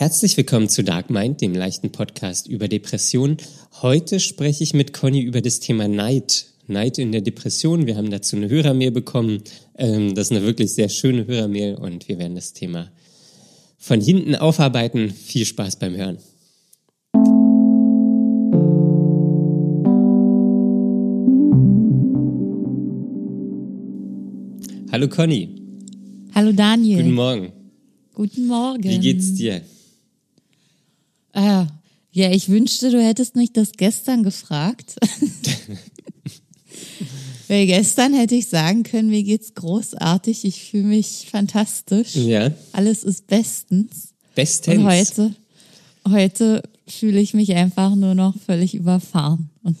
[0.00, 3.36] Herzlich willkommen zu Dark Mind, dem leichten Podcast über Depression.
[3.82, 6.46] Heute spreche ich mit Conny über das Thema Neid.
[6.66, 7.84] Neid in der Depression.
[7.84, 9.42] Wir haben dazu eine Hörermail bekommen.
[9.76, 12.90] Ähm, das ist eine wirklich sehr schöne Hörermail und wir werden das Thema
[13.76, 15.10] von hinten aufarbeiten.
[15.10, 16.16] Viel Spaß beim Hören.
[24.90, 25.56] Hallo Conny.
[26.34, 27.02] Hallo Daniel.
[27.02, 27.52] Guten Morgen.
[28.14, 28.82] Guten Morgen.
[28.82, 29.60] Wie geht's dir?
[31.32, 31.66] Ah,
[32.12, 34.96] ja, ich wünschte, du hättest mich das gestern gefragt.
[37.48, 42.14] Weil gestern hätte ich sagen können, mir geht's großartig, ich fühle mich fantastisch.
[42.14, 42.52] Ja.
[42.72, 44.14] Alles ist bestens.
[44.34, 44.78] Bestens.
[44.78, 45.34] Und heute,
[46.08, 49.78] heute fühle ich mich einfach nur noch völlig überfahren und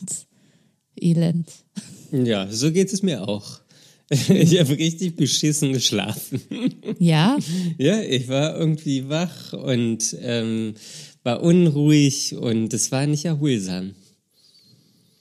[1.00, 1.48] elend.
[2.12, 3.60] Ja, so geht es mir auch.
[4.28, 6.40] Ich habe richtig beschissen geschlafen.
[6.98, 7.38] Ja?
[7.78, 10.74] Ja, ich war irgendwie wach und ähm,
[11.22, 13.94] war unruhig und es war nicht erholsam.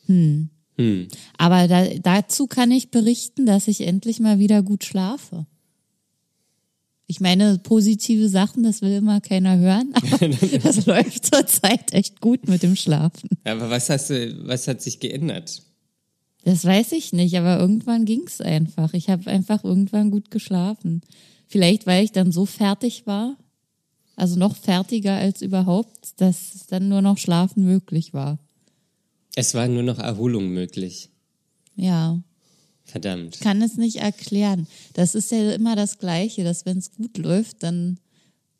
[0.06, 0.50] Hm.
[0.78, 1.08] Hm.
[1.38, 5.46] Aber da, dazu kann ich berichten, dass ich endlich mal wieder gut schlafe.
[7.06, 10.30] Ich meine, positive Sachen, das will immer keiner hören, aber
[10.64, 13.30] das läuft zurzeit echt gut mit dem Schlafen.
[13.44, 15.64] Aber was hast du, was hat sich geändert?
[16.46, 18.94] Das weiß ich nicht, aber irgendwann ging's einfach.
[18.94, 21.02] Ich habe einfach irgendwann gut geschlafen.
[21.48, 23.36] Vielleicht, weil ich dann so fertig war,
[24.20, 28.38] also noch fertiger als überhaupt, dass dann nur noch Schlafen möglich war.
[29.36, 31.10] Es war nur noch Erholung möglich.
[31.76, 32.20] Ja,
[32.86, 33.40] Verdammt.
[33.42, 34.68] kann es nicht erklären.
[34.94, 38.00] Das ist ja immer das Gleiche, dass wenn es gut läuft, dann,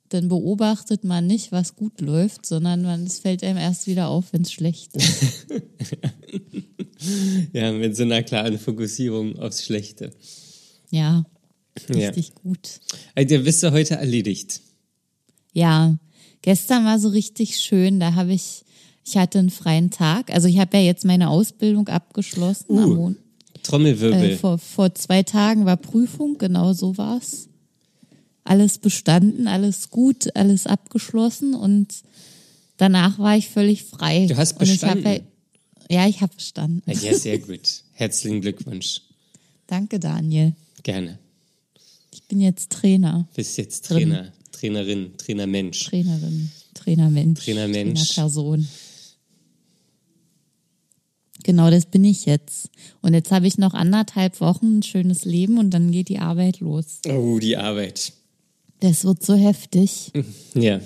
[0.10, 4.32] dann beobachtet man nicht, was gut läuft, sondern man, es fällt einem erst wieder auf,
[4.32, 5.48] wenn es schlecht ist.
[7.54, 10.12] Ja, mit so einer klaren Fokussierung aufs Schlechte.
[10.92, 11.26] Ja,
[11.88, 12.10] Ja.
[12.10, 12.82] richtig gut.
[13.16, 14.60] Also, bist du heute erledigt?
[15.60, 15.98] Ja,
[16.42, 18.00] gestern war so richtig schön.
[18.00, 18.64] Da habe ich,
[19.06, 20.32] ich hatte einen freien Tag.
[20.32, 22.78] Also ich habe ja jetzt meine Ausbildung abgeschlossen.
[22.78, 23.18] am Mon
[23.62, 24.32] Trommelwirbel.
[24.32, 27.50] äh, vor, vor zwei Tagen war Prüfung, genau so war's.
[28.46, 31.94] Alles bestanden, alles gut, alles abgeschlossen und
[32.78, 34.26] danach war ich völlig frei.
[34.28, 35.06] Du hast Und ich bestanden?
[35.06, 36.82] Ja, ja, ich habe bestanden.
[36.90, 37.84] ja, sehr gut.
[37.94, 39.02] Herzlichen Glückwunsch.
[39.68, 40.54] Danke, Daniel.
[40.84, 41.20] Gerne.
[42.12, 44.32] Ich bin jetzt Trainer, Bist jetzt Drin.
[44.60, 45.86] Trainer, Trainerin, Trainermensch.
[45.86, 48.08] Trainerin, Trainermensch, Trainermensch.
[48.16, 48.68] Trainerperson.
[51.44, 52.70] Genau, das bin ich jetzt.
[53.02, 56.60] Und jetzt habe ich noch anderthalb Wochen ein schönes Leben und dann geht die Arbeit
[56.60, 57.00] los.
[57.08, 58.12] Oh, die Arbeit.
[58.82, 60.12] Das wird so heftig.
[60.54, 60.82] Ja.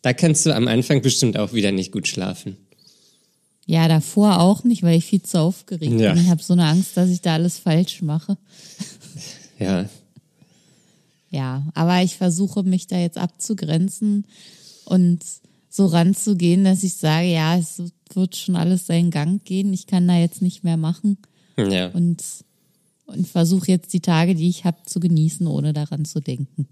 [0.00, 2.56] Da kannst du am Anfang bestimmt auch wieder nicht gut schlafen.
[3.66, 6.12] Ja, davor auch nicht, weil ich viel zu aufgeregt Ja.
[6.14, 6.24] bin.
[6.24, 8.36] Ich habe so eine Angst, dass ich da alles falsch mache.
[9.60, 9.88] Ja.
[11.32, 14.26] Ja, aber ich versuche mich da jetzt abzugrenzen
[14.84, 15.24] und
[15.70, 17.82] so ranzugehen, dass ich sage, ja, es
[18.12, 19.72] wird schon alles seinen Gang gehen.
[19.72, 21.16] Ich kann da jetzt nicht mehr machen.
[21.56, 21.88] Ja.
[21.88, 22.22] und,
[23.06, 26.68] und versuche jetzt die Tage, die ich habe, zu genießen, ohne daran zu denken.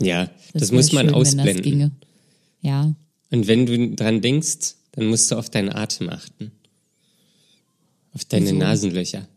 [0.00, 1.96] Ja, das, wär muss man schön, das ausblenden.
[2.60, 2.94] Ja,
[3.30, 6.52] Und wenn du dran denkst, dann musst du auf deinen Atem achten.
[8.12, 8.56] Auf deine Wieso?
[8.56, 9.28] Nasenlöcher.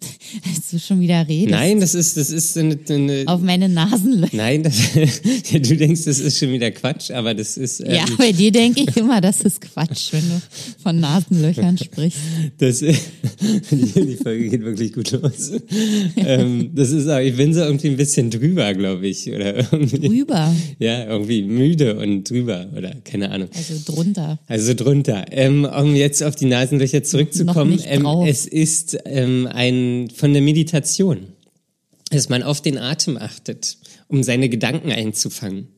[0.44, 1.50] dass du schon wieder redest.
[1.50, 4.36] Nein, das ist, das ist eine, eine Auf meine Nasenlöcher.
[4.36, 4.74] Nein, das,
[5.52, 8.82] du denkst, das ist schon wieder Quatsch, aber das ist, ähm, Ja, bei dir denke
[8.82, 10.42] ich immer, das ist Quatsch, wenn du
[10.82, 12.18] von Nasenlöchern sprichst.
[12.58, 12.78] das,
[13.70, 15.52] die, Folge geht wirklich gut los.
[16.16, 20.08] ähm, das ist auch, ich bin so irgendwie ein bisschen drüber, glaube ich, oder irgendwie,
[20.08, 23.48] Drüber, ja, irgendwie müde und drüber oder keine Ahnung.
[23.54, 24.38] also drunter.
[24.46, 25.26] Also drunter.
[25.30, 28.98] Ähm, um jetzt auf die Nasenlöcher zurückzukommen, nicht ähm, es ist
[29.90, 31.28] ähm, von der Meditation,
[32.10, 33.78] dass man auf den Atem achtet,
[34.08, 35.68] um seine Gedanken einzufangen.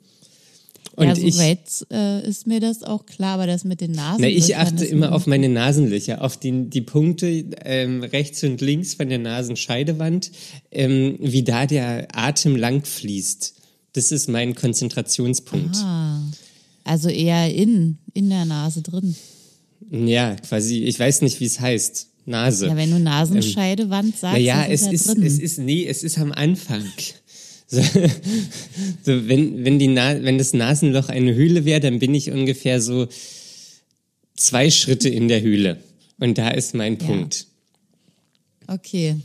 [0.95, 4.39] Und ja, soweit äh, ist mir das auch klar, aber das mit den na, Nasenlöchern.
[4.39, 9.09] ich achte immer auf meine Nasenlöcher, auf die, die Punkte ähm, rechts und links von
[9.09, 10.31] der Nasenscheidewand,
[10.71, 13.55] ähm, wie da der Atem lang fließt.
[13.95, 15.77] Das ist mein Konzentrationspunkt.
[15.77, 16.21] Ah,
[16.85, 19.17] also eher in, in der Nase drin.
[19.91, 22.09] Ja, quasi, ich weiß nicht, wie es heißt.
[22.25, 22.67] Nase.
[22.69, 25.25] Ja, wenn du Nasenscheidewand sagst, Naja, es ist ist, ja drin.
[25.25, 26.85] es ist, nee, es ist am Anfang.
[27.67, 27.81] So,
[29.03, 32.81] so wenn, wenn, die Na wenn das Nasenloch eine Höhle wäre, dann bin ich ungefähr
[32.81, 33.09] so
[34.37, 35.83] zwei Schritte in der Höhle.
[36.19, 37.07] Und da ist mein Ja.
[37.07, 37.47] Punkt.
[38.67, 39.17] Okay,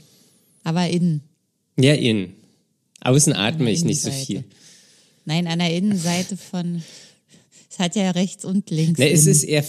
[0.64, 1.22] aber innen.
[1.80, 2.34] Ja, innen.
[3.02, 4.44] Außen atme ich nicht so viel.
[5.26, 6.82] Nein, an der Innenseite von.
[7.78, 9.00] Es hat ja rechts und links.
[9.00, 9.64] Ne, es ist eher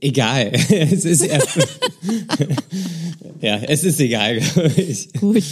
[0.00, 0.52] egal.
[0.70, 1.42] es ist eher,
[3.42, 5.12] ja, es ist egal, glaube ich.
[5.12, 5.42] gut.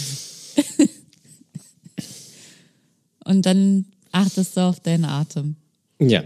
[3.25, 5.55] und dann achtest du auf deinen Atem.
[5.99, 6.23] Ja.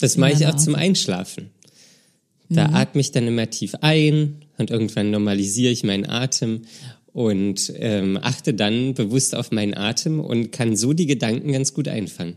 [0.00, 1.50] Das mache ich auch zum Einschlafen.
[2.48, 6.62] Da atme ich dann immer tief ein und irgendwann normalisiere ich meinen Atem
[7.12, 11.86] und ähm, achte dann bewusst auf meinen Atem und kann so die Gedanken ganz gut
[11.86, 12.36] einfangen.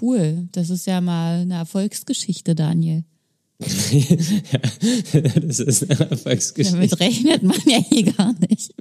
[0.00, 0.48] Cool.
[0.52, 3.04] Das ist ja mal eine Erfolgsgeschichte, Daniel.
[5.46, 6.78] Das ist eine Erfolgsgeschichte.
[6.78, 8.74] Damit rechnet man ja hier gar nicht.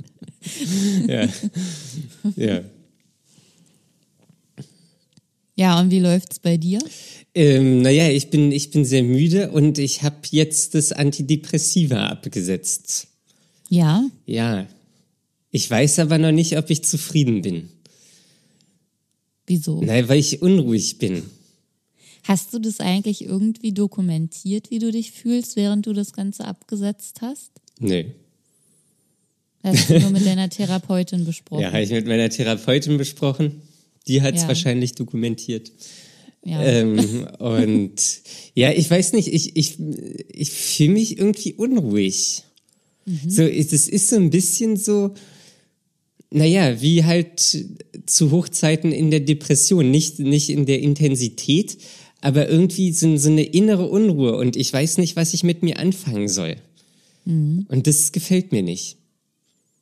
[1.08, 1.30] Ja.
[2.36, 2.62] ja.
[5.56, 6.80] Ja, und wie läuft's bei dir?
[7.36, 13.08] Ähm, naja, ich bin, ich bin sehr müde und ich habe jetzt das Antidepressiva abgesetzt.
[13.70, 14.68] Ja, Ja.
[15.56, 17.70] Ich weiß aber noch nicht, ob ich zufrieden bin.
[19.48, 19.82] Wieso?
[19.82, 21.24] Nein, weil ich unruhig bin.
[22.24, 27.22] Hast du das eigentlich irgendwie dokumentiert, wie du dich fühlst, während du das Ganze abgesetzt
[27.22, 27.52] hast?
[27.80, 28.06] Nö.
[29.64, 31.62] Hast du nur mit deiner Therapeutin besprochen?
[31.62, 33.62] Ja, habe ich mit meiner Therapeutin besprochen.
[34.08, 34.48] Die hat es Ja.
[34.50, 35.72] wahrscheinlich dokumentiert.
[36.46, 36.62] Ja.
[36.62, 37.94] Ähm, und
[38.54, 39.78] ja, ich weiß nicht, ich, ich,
[40.30, 42.44] ich fühle mich irgendwie unruhig.
[43.28, 45.14] So, es ist so ein bisschen so,
[46.34, 47.66] naja, wie halt
[48.06, 49.90] zu Hochzeiten in der Depression.
[49.90, 51.78] Nicht, nicht in der Intensität,
[52.22, 55.80] aber irgendwie so, so eine innere Unruhe und ich weiß nicht, was ich mit mir
[55.80, 56.56] anfangen soll.
[57.26, 58.98] Und das gefällt mir nicht.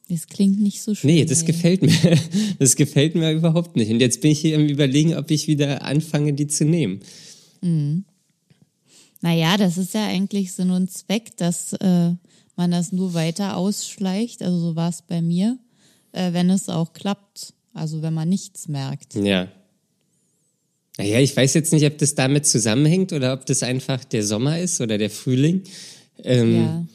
[0.09, 1.09] Das klingt nicht so schön.
[1.09, 1.47] Nee, das ey.
[1.47, 1.91] gefällt mir.
[2.59, 3.89] Das gefällt mir überhaupt nicht.
[3.89, 6.99] Und jetzt bin ich hier am überlegen, ob ich wieder anfange, die zu nehmen.
[9.21, 12.11] Naja, das ist ja eigentlich Sinn und Zweck, dass äh,
[12.55, 14.43] man das nur weiter ausschleicht.
[14.43, 15.57] Also so war es bei mir,
[16.11, 17.53] äh, wenn es auch klappt.
[17.73, 19.15] Also wenn man nichts merkt.
[19.15, 19.47] Ja.
[20.97, 24.59] Naja, ich weiß jetzt nicht, ob das damit zusammenhängt oder ob das einfach der Sommer
[24.59, 25.63] ist oder der Frühling.
[26.23, 26.85] Ähm, Ja,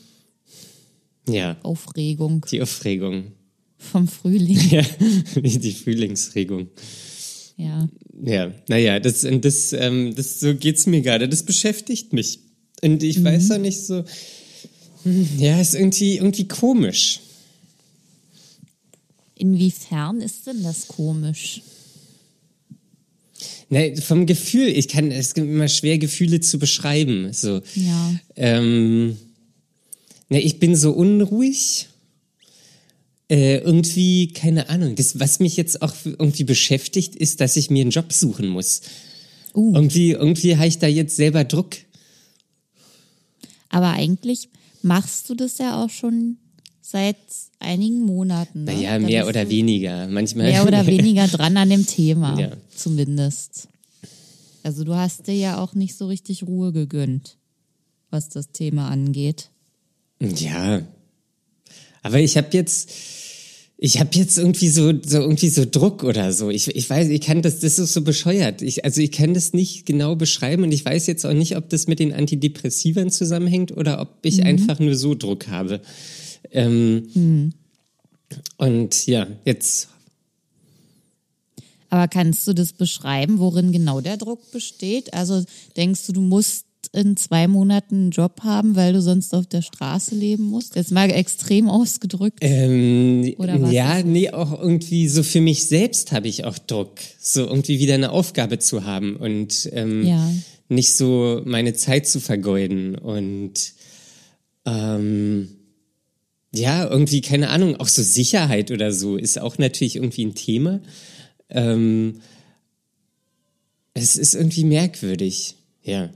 [1.29, 1.57] ja.
[1.63, 3.33] Aufregung die Aufregung.
[3.79, 4.59] vom Frühling.
[4.71, 4.83] Ja,
[5.35, 6.69] die Frühlingsregung.
[7.57, 7.89] Ja.
[8.23, 11.29] Ja, naja, das, das, ähm, das, so geht's mir gerade.
[11.29, 12.41] Das beschäftigt mich.
[12.83, 14.05] Und ich weiß auch nicht so,
[15.05, 17.21] hm, ja, ist irgendwie, irgendwie komisch.
[19.37, 21.63] Inwiefern ist denn das komisch?
[23.69, 27.33] Na, vom Gefühl, ich kann, es gibt immer schwer, Gefühle zu beschreiben.
[27.33, 28.15] So, Ja.
[28.37, 29.17] ähm,
[30.29, 31.89] na, ich bin so unruhig.
[33.29, 34.95] Äh, irgendwie, keine Ahnung.
[34.95, 38.83] Das, was mich jetzt auch irgendwie beschäftigt, ist, dass ich mir einen Job suchen muss.
[39.53, 39.75] Uh.
[39.75, 41.77] Irgendwie, irgendwie habe ich da jetzt selber Druck.
[43.69, 44.49] Aber eigentlich
[44.83, 46.37] machst du das ja auch schon
[46.89, 47.17] seit
[47.59, 48.65] einigen Monaten.
[48.65, 48.73] Ne?
[48.75, 50.07] Naja, mehr oder weniger.
[50.07, 50.47] Manchmal.
[50.47, 52.53] Mehr oder weniger dran an dem Thema, Ja.
[52.75, 53.69] zumindest.
[54.63, 57.37] Also du hast dir ja auch nicht so richtig Ruhe gegönnt,
[58.11, 59.51] was das Thema angeht.
[60.21, 60.83] Ja.
[62.03, 62.91] Aber ich habe jetzt,
[63.79, 66.51] ich habe jetzt irgendwie so, so irgendwie so Druck oder so.
[66.51, 68.63] Ich, ich weiß, ich kann das, das ist so bescheuert.
[68.63, 71.69] Ich, also ich kann das nicht genau beschreiben und ich weiß jetzt auch nicht, ob
[71.69, 75.81] das mit den Antidepressivern zusammenhängt oder ob ich einfach nur so Druck habe.
[76.53, 77.53] Ähm,
[78.57, 79.89] Und ja, jetzt
[81.91, 85.15] Aber kannst du das beschreiben, worin genau der Druck besteht?
[85.15, 85.45] Also
[85.77, 89.63] denkst du, du musst in zwei Monaten einen Job haben, weil du sonst auf der
[89.63, 90.77] Straße leben musst?
[90.77, 92.39] Jetzt mal extrem ausgedrückt.
[92.43, 96.93] Ähm, Oder was ja, nee, auch irgendwie so für mich selbst habe ich auch Druck,
[97.21, 100.31] so irgendwie wieder eine Aufgabe zu haben und ähm, Ja.
[100.69, 103.55] nicht so meine Zeit zu vergeuden und
[104.65, 105.49] ähm,
[106.57, 110.81] ja, irgendwie, keine Ahnung, auch so Sicherheit oder so ist auch natürlich irgendwie ein Thema.
[111.51, 112.21] Ähm,
[113.95, 116.11] es ist irgendwie merkwürdig, ja.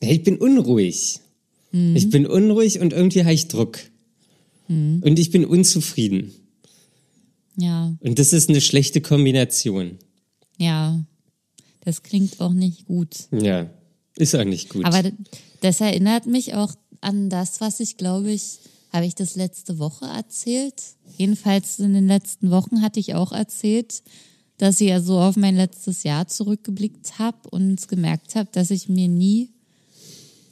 [0.00, 1.20] Ich bin unruhig.
[1.72, 3.78] Ich bin unruhig und irgendwie habe ich Druck.
[4.68, 6.32] Und ich bin unzufrieden.
[7.56, 9.98] Ja, Und das ist eine schlechte Kombination.
[10.58, 11.04] ja.
[11.82, 13.08] Das klingt auch nicht gut.
[13.32, 13.70] Ja,
[14.16, 14.84] ist auch nicht gut.
[14.84, 15.10] Aber
[15.62, 18.58] das erinnert mich auch an das, was ich glaube ich,
[18.92, 20.82] habe ich das letzte Woche erzählt?
[21.16, 24.02] Jedenfalls in den letzten Wochen hatte ich auch erzählt,
[24.58, 28.88] dass ich ja so auf mein letztes Jahr zurückgeblickt habe und gemerkt habe, dass ich
[28.88, 29.50] mir nie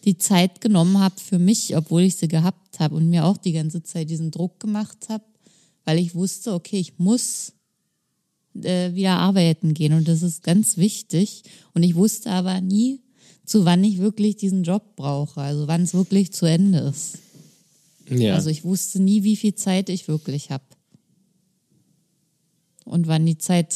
[0.05, 3.53] die Zeit genommen habe für mich, obwohl ich sie gehabt habe und mir auch die
[3.53, 5.25] ganze Zeit diesen Druck gemacht habe,
[5.85, 7.53] weil ich wusste, okay, ich muss
[8.55, 11.43] äh, wieder arbeiten gehen und das ist ganz wichtig.
[11.75, 13.01] Und ich wusste aber nie,
[13.45, 17.19] zu wann ich wirklich diesen Job brauche, also wann es wirklich zu Ende ist.
[18.11, 18.35] Ja.
[18.35, 20.65] Also ich wusste nie, wie viel Zeit ich wirklich habe.
[22.85, 23.75] Und wann die Zeit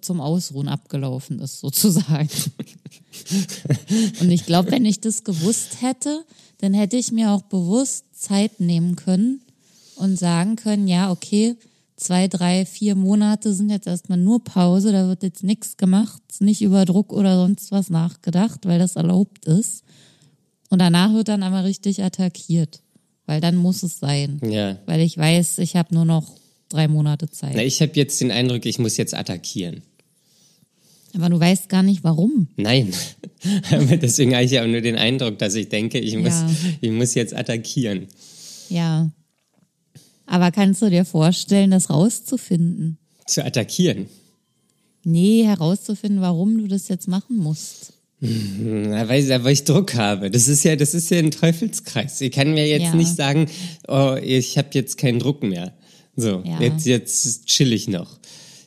[0.00, 2.28] zum Ausruhen abgelaufen ist, sozusagen.
[4.20, 6.24] Und ich glaube, wenn ich das gewusst hätte,
[6.58, 9.42] dann hätte ich mir auch bewusst Zeit nehmen können
[9.96, 11.56] und sagen können, ja, okay,
[11.96, 16.62] zwei, drei, vier Monate sind jetzt erstmal nur Pause, da wird jetzt nichts gemacht, nicht
[16.62, 19.82] über Druck oder sonst was nachgedacht, weil das erlaubt ist.
[20.68, 22.82] Und danach wird dann aber richtig attackiert,
[23.26, 24.40] weil dann muss es sein.
[24.48, 24.78] Ja.
[24.86, 26.32] Weil ich weiß, ich habe nur noch
[26.68, 27.52] drei Monate Zeit.
[27.54, 29.82] Na, ich habe jetzt den Eindruck, ich muss jetzt attackieren.
[31.14, 32.48] Aber du weißt gar nicht warum.
[32.56, 32.92] Nein.
[33.70, 36.50] Deswegen habe ich ja auch nur den Eindruck, dass ich denke, ich muss, Ja.
[36.80, 38.06] ich muss jetzt attackieren.
[38.68, 39.10] Ja.
[40.26, 42.98] Aber kannst du dir vorstellen, das rauszufinden?
[43.26, 44.06] Zu attackieren.
[45.04, 47.92] Nee, herauszufinden, warum du das jetzt machen musst.
[48.20, 50.30] Na, weil, weil ich Druck habe.
[50.30, 52.20] Das ist ja, das ist ja ein Teufelskreis.
[52.22, 52.94] Ich kann mir jetzt Ja.
[52.94, 53.46] nicht sagen,
[53.88, 55.74] oh, ich habe jetzt keinen Druck mehr.
[56.16, 56.60] So, Ja.
[56.60, 58.18] jetzt, jetzt chill ich noch.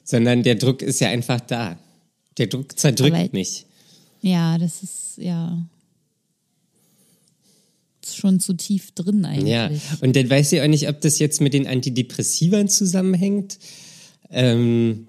[0.03, 1.79] Sondern der Druck ist ja einfach da.
[2.37, 3.65] Der Druck zerdrückt Aber- mich.
[4.21, 5.65] Ja, das ist ja
[8.11, 9.49] schon zu tief drin eigentlich.
[9.51, 9.69] Ja,
[10.01, 13.59] und dann weiß ich auch nicht, ob das jetzt mit den Antidepressivern zusammenhängt.
[14.31, 15.07] Ähm,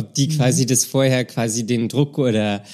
[0.00, 2.64] ob die quasi das vorher quasi den Druck oder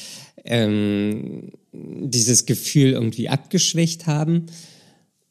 [0.44, 4.46] ähm, dieses Gefühl irgendwie abgeschwächt haben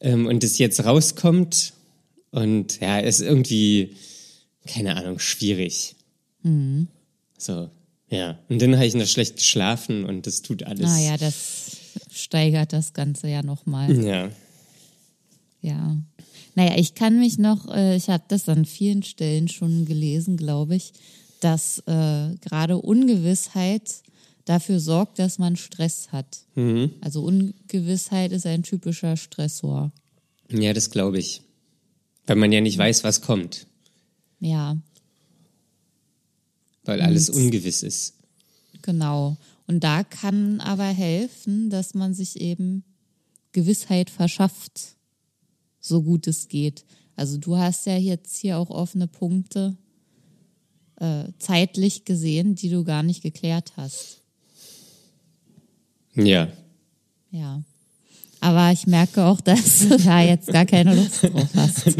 [0.00, 1.72] ähm, und es jetzt rauskommt.
[2.30, 3.96] Und ja, ist irgendwie,
[4.66, 5.96] keine Ahnung, schwierig.
[7.38, 7.70] So,
[8.10, 8.38] ja.
[8.48, 10.90] Und dann habe ich noch schlecht geschlafen und das tut alles.
[10.90, 11.76] Ah ja, das
[12.12, 13.92] steigert das Ganze ja nochmal.
[14.04, 14.30] Ja.
[15.60, 15.96] Ja.
[16.54, 20.76] Naja, ich kann mich noch, äh, ich habe das an vielen Stellen schon gelesen, glaube
[20.76, 20.92] ich,
[21.40, 24.02] dass äh, gerade Ungewissheit
[24.44, 26.38] dafür sorgt, dass man Stress hat.
[27.00, 29.90] Also Ungewissheit ist ein typischer Stressor.
[30.50, 31.42] Ja, das glaube ich.
[32.26, 33.66] Weil man ja nicht weiß, was kommt.
[34.40, 34.76] Ja,
[36.84, 38.14] Weil alles ungewiss ist.
[38.82, 39.36] genau.
[39.66, 42.84] Und da kann aber helfen, dass man sich eben
[43.50, 44.94] Gewissheit verschafft,
[45.80, 46.84] so gut es geht.
[47.16, 49.76] Also du hast ja jetzt hier auch offene Punkte
[51.00, 54.20] äh, zeitlich gesehen, die du gar nicht geklärt hast.
[56.14, 56.48] Ja.
[57.30, 57.62] Ja.
[58.40, 61.86] Aber ich merke auch, dass du da jetzt gar keine Lust drauf hast.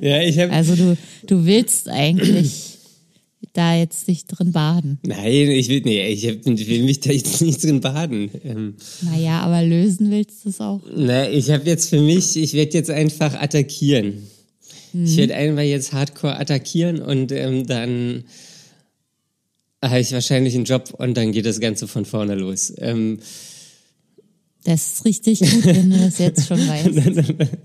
[0.00, 0.52] Ja, ich habe.
[0.52, 2.76] Also du, du willst eigentlich
[3.54, 4.98] da jetzt dich drin baden.
[5.04, 8.30] Nein, ich will, nee, ich, hab, ich will mich da jetzt nicht drin baden.
[8.44, 10.80] Ähm, Naja, aber lösen willst du es auch.
[10.94, 14.26] na, ich habe jetzt für mich, ich werde jetzt einfach attackieren.
[14.94, 18.24] Ich werde einfach jetzt hardcore attackieren und ähm, dann
[19.82, 22.72] habe ich wahrscheinlich einen Job und dann geht das Ganze von vorne los.
[22.78, 23.18] Ähm,
[24.64, 26.90] Das ist richtig gut, wenn du das jetzt schon weißt.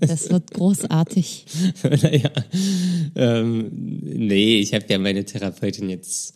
[0.00, 1.46] Das wird großartig.
[1.84, 2.30] naja,
[3.14, 3.70] ähm,
[4.02, 6.34] nee, ich habe ja meine Therapeutin jetzt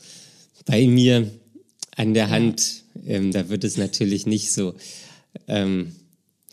[0.65, 1.31] bei mir
[1.97, 2.85] an der Hand.
[3.07, 4.75] Ähm, da wird es natürlich nicht so,
[5.49, 5.93] ähm,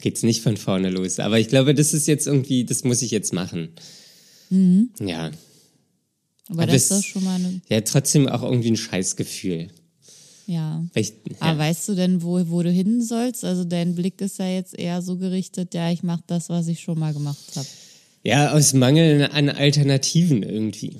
[0.01, 1.19] geht's nicht von vorne los.
[1.19, 3.69] Aber ich glaube, das ist jetzt irgendwie, das muss ich jetzt machen.
[4.99, 5.25] Ja,
[6.49, 9.69] Aber Aber das ist doch schon mal eine, ja, trotzdem auch irgendwie ein Scheißgefühl.
[10.45, 10.83] ja.
[10.93, 11.57] Ich, Aber ja.
[11.57, 13.45] weißt du denn, wo, wo du hin sollst?
[13.45, 16.81] Also dein Blick ist ja jetzt eher so gerichtet, ja, ich mache das, was ich
[16.81, 17.67] schon mal gemacht habe.
[18.23, 20.97] ja, aus Mangel an Alternativen irgendwie.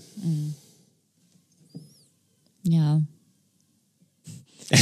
[2.64, 3.02] Ja.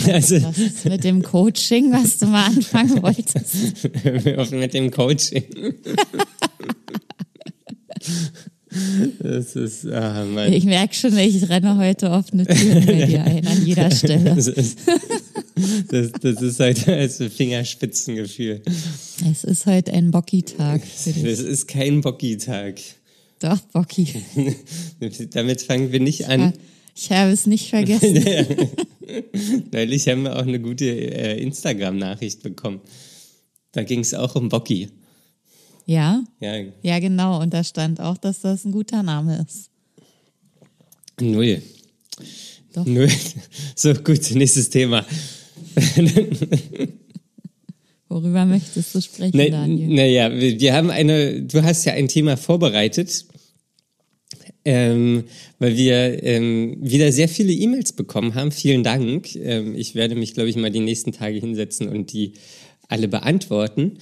[0.05, 3.89] Also Was ist mit dem Coaching, was du mal anfangen wolltest?
[4.51, 5.43] mit dem Coaching.
[9.19, 10.53] Das ist, ah, Mann.
[10.53, 14.35] Ich merke schon, ich renne heute offene Türen bei dir ein, an jeder Stelle.
[14.35, 14.79] Das ist,
[15.89, 18.61] das, das ist halt als Fingerspitzengefühl.
[19.29, 20.81] Es ist heute ein Bocki-Tag.
[20.81, 22.79] Das ist kein Bocki-Tag.
[23.39, 24.07] Doch, Bocki.
[25.31, 26.53] Damit fangen wir nicht an.
[26.95, 28.23] Ich habe es nicht vergessen.
[29.71, 32.81] Neulich haben wir auch eine gute äh, Instagram-Nachricht bekommen.
[33.71, 34.89] Da ging es auch um Bocki.
[35.85, 36.23] Ja?
[36.39, 37.41] Ja, Ja, genau.
[37.41, 39.69] Und da stand auch, dass das ein guter Name ist.
[41.19, 41.61] null.
[42.73, 42.85] Doch.
[42.85, 43.09] Null.
[43.75, 45.05] So, gut, nächstes Thema.
[48.07, 49.87] Worüber möchtest du sprechen, Na, Daniel?
[49.89, 53.25] naja, wir, haben eine, du hast ja ein Thema vorbereitet,
[54.65, 55.25] ähm,
[55.59, 58.51] weil wir ähm, wieder sehr viele E-Mails bekommen haben.
[58.51, 59.35] Vielen Dank.
[59.35, 62.33] Ähm, ich werde mich, glaube ich, mal die nächsten Tage hinsetzen und die
[62.87, 63.99] alle beantworten.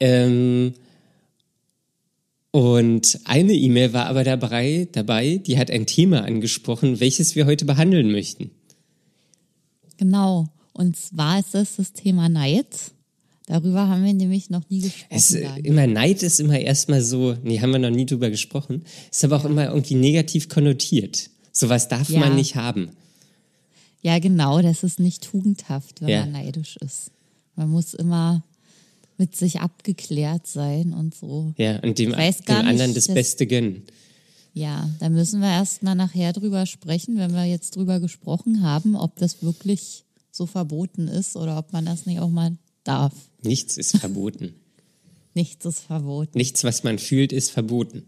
[0.00, 0.72] Ähm,
[2.52, 7.64] und eine E-Mail war aber dabei, dabei, die hat ein Thema angesprochen, welches wir heute
[7.64, 8.50] behandeln möchten.
[9.96, 10.46] Genau.
[10.74, 12.66] Und zwar ist das das Thema Neid.
[13.46, 15.06] Darüber haben wir nämlich noch nie gesprochen.
[15.10, 18.84] Es, äh, immer Neid ist immer erstmal so, nee, haben wir noch nie drüber gesprochen,
[19.10, 21.30] ist aber auch immer irgendwie negativ konnotiert.
[21.52, 22.20] Sowas darf Ja.
[22.20, 22.90] man nicht haben.
[24.00, 24.62] Ja, genau.
[24.62, 26.20] Das ist nicht tugendhaft, wenn Ja.
[26.20, 27.10] man neidisch ist.
[27.56, 28.42] Man muss immer
[29.22, 31.54] mit sich abgeklärt sein und so.
[31.56, 33.84] Ja, und dem, dem anderen das das- Beste gönnen.
[34.52, 38.96] Ja, da müssen wir erst mal nachher drüber sprechen, wenn wir jetzt drüber gesprochen haben,
[38.96, 43.12] ob das wirklich so verboten ist oder ob man das nicht auch mal darf.
[43.42, 44.54] Nichts ist verboten.
[45.34, 46.36] Nichts ist verboten.
[46.36, 48.02] Nichts, was man fühlt, ist verboten.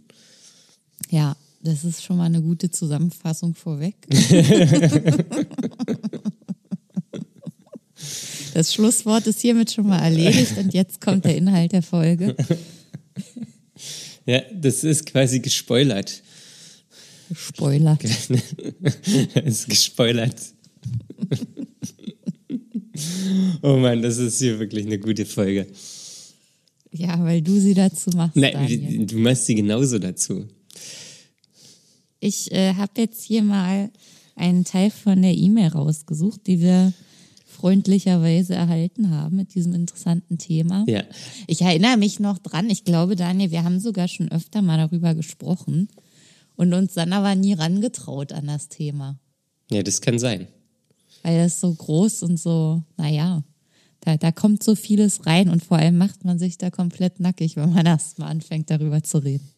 [1.10, 3.94] Ja, das ist schon mal eine gute Zusammenfassung vorweg.
[8.54, 12.36] Das Schlusswort ist hiermit schon mal erledigt und jetzt kommt der Inhalt der Folge.
[14.26, 16.22] Ja, das ist quasi gespoilert.
[17.34, 17.98] Spoiler.
[18.02, 18.30] es
[19.44, 20.40] ist gespoilert.
[23.62, 25.66] oh Mann, das ist hier wirklich eine gute Folge.
[26.90, 28.36] Ja, weil du sie dazu machst.
[28.36, 29.06] Nein, Daniel.
[29.06, 30.48] du machst sie genauso dazu.
[32.20, 33.90] Ich äh, habe jetzt hier mal
[34.36, 36.94] einen Teil von der E-Mail rausgesucht, die wir
[37.54, 40.84] freundlicherweise erhalten haben mit diesem interessanten Thema.
[40.86, 41.04] Ja.
[41.46, 45.14] Ich erinnere mich noch dran, ich glaube, Daniel, wir haben sogar schon öfter mal darüber
[45.14, 45.88] gesprochen
[46.56, 49.18] und uns dann aber nie rangetraut an das Thema,
[49.70, 50.46] Ja, das kann sein.
[51.22, 53.42] weil das so groß und so, naja,
[54.00, 57.56] da, da kommt so vieles rein und vor allem macht man sich da komplett nackig,
[57.56, 59.48] wenn man erst mal anfängt, darüber zu reden.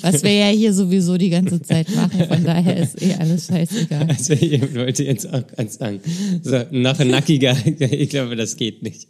[0.00, 4.08] Was wir ja hier sowieso die ganze Zeit machen, von daher ist eh alles scheißegal.
[4.08, 6.00] Also ich wollte jetzt auch ganz sagen.
[6.42, 9.08] So, noch nackiger, ich glaube, das geht nicht.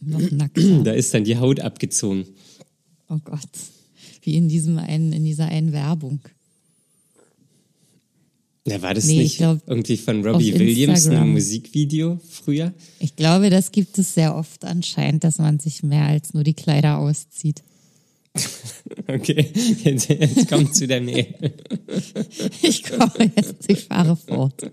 [0.00, 0.58] Noch nackt.
[0.84, 2.26] Da ist dann die Haut abgezogen.
[3.08, 3.40] Oh Gott.
[4.22, 6.20] Wie in diesem einen, in dieser einen Werbung.
[8.66, 11.28] Ja, war das Nee, ich nicht glaub, irgendwie von Robbie Williams ein.
[11.28, 12.72] Musikvideo früher?
[12.98, 16.54] Ich glaube, das gibt es sehr oft anscheinend, dass man sich mehr als nur die
[16.54, 17.62] Kleider auszieht.
[19.06, 19.52] Okay,
[19.84, 21.34] jetzt, jetzt kommt zu der Mail.
[22.62, 24.70] Ich komme jetzt, ich fahre fort.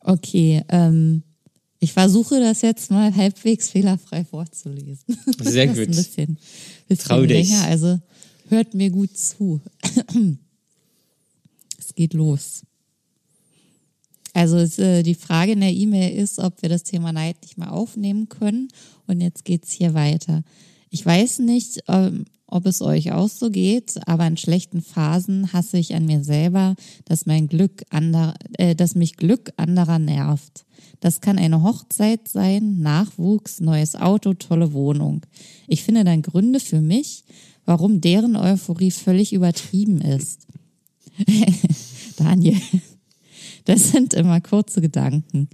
[0.00, 1.22] Okay, ähm,
[1.78, 5.16] ich versuche das jetzt mal halbwegs fehlerfrei vorzulesen.
[5.40, 5.78] Sehr gut.
[5.78, 6.38] Ein bisschen,
[6.88, 7.50] bisschen Trau dich.
[7.50, 8.00] länger, also
[8.48, 9.60] hört mir gut zu.
[11.78, 12.62] es geht los.
[14.32, 17.58] Also es, äh, die Frage in der E-Mail ist, ob wir das Thema Neid nicht
[17.58, 18.68] mal aufnehmen können.
[19.06, 20.42] Und jetzt geht's hier weiter.
[20.90, 25.78] Ich weiß nicht, ähm, ob es euch auch so geht, aber in schlechten Phasen hasse
[25.78, 26.74] ich an mir selber,
[27.04, 30.64] dass mein Glück ander, äh, dass mich Glück anderer nervt.
[30.98, 35.22] Das kann eine Hochzeit sein, Nachwuchs, neues Auto, tolle Wohnung.
[35.66, 37.24] Ich finde dann Gründe für mich,
[37.64, 40.46] warum deren Euphorie völlig übertrieben ist.
[42.16, 42.60] Daniel.
[43.70, 45.48] Das sind immer kurze Gedanken.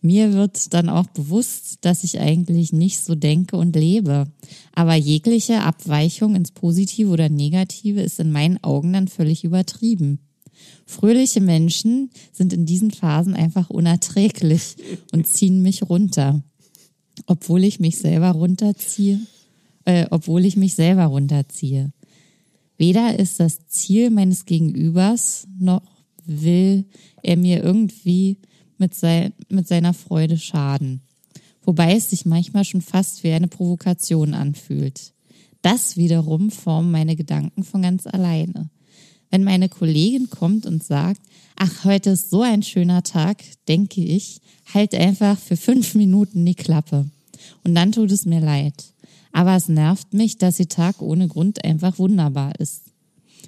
[0.00, 4.28] Mir wird dann auch bewusst, dass ich eigentlich nicht so denke und lebe.
[4.72, 10.20] Aber jegliche Abweichung ins Positive oder Negative ist in meinen Augen dann völlig übertrieben.
[10.86, 14.76] Fröhliche Menschen sind in diesen Phasen einfach unerträglich
[15.10, 16.44] und ziehen mich runter.
[17.26, 19.18] Obwohl ich mich selber runterziehe,
[19.86, 21.92] äh, obwohl ich mich selber runterziehe.
[22.78, 25.95] Weder ist das Ziel meines Gegenübers, noch
[26.26, 26.84] will
[27.22, 28.38] er mir irgendwie
[28.78, 31.00] mit, sein, mit seiner Freude schaden.
[31.62, 35.12] Wobei es sich manchmal schon fast wie eine Provokation anfühlt.
[35.62, 38.70] Das wiederum formen meine Gedanken von ganz alleine.
[39.30, 41.20] Wenn meine Kollegin kommt und sagt,
[41.56, 44.40] ach, heute ist so ein schöner Tag, denke ich,
[44.72, 47.10] halt einfach für fünf Minuten die Klappe.
[47.64, 48.92] Und dann tut es mir leid.
[49.32, 52.92] Aber es nervt mich, dass ihr Tag ohne Grund einfach wunderbar ist.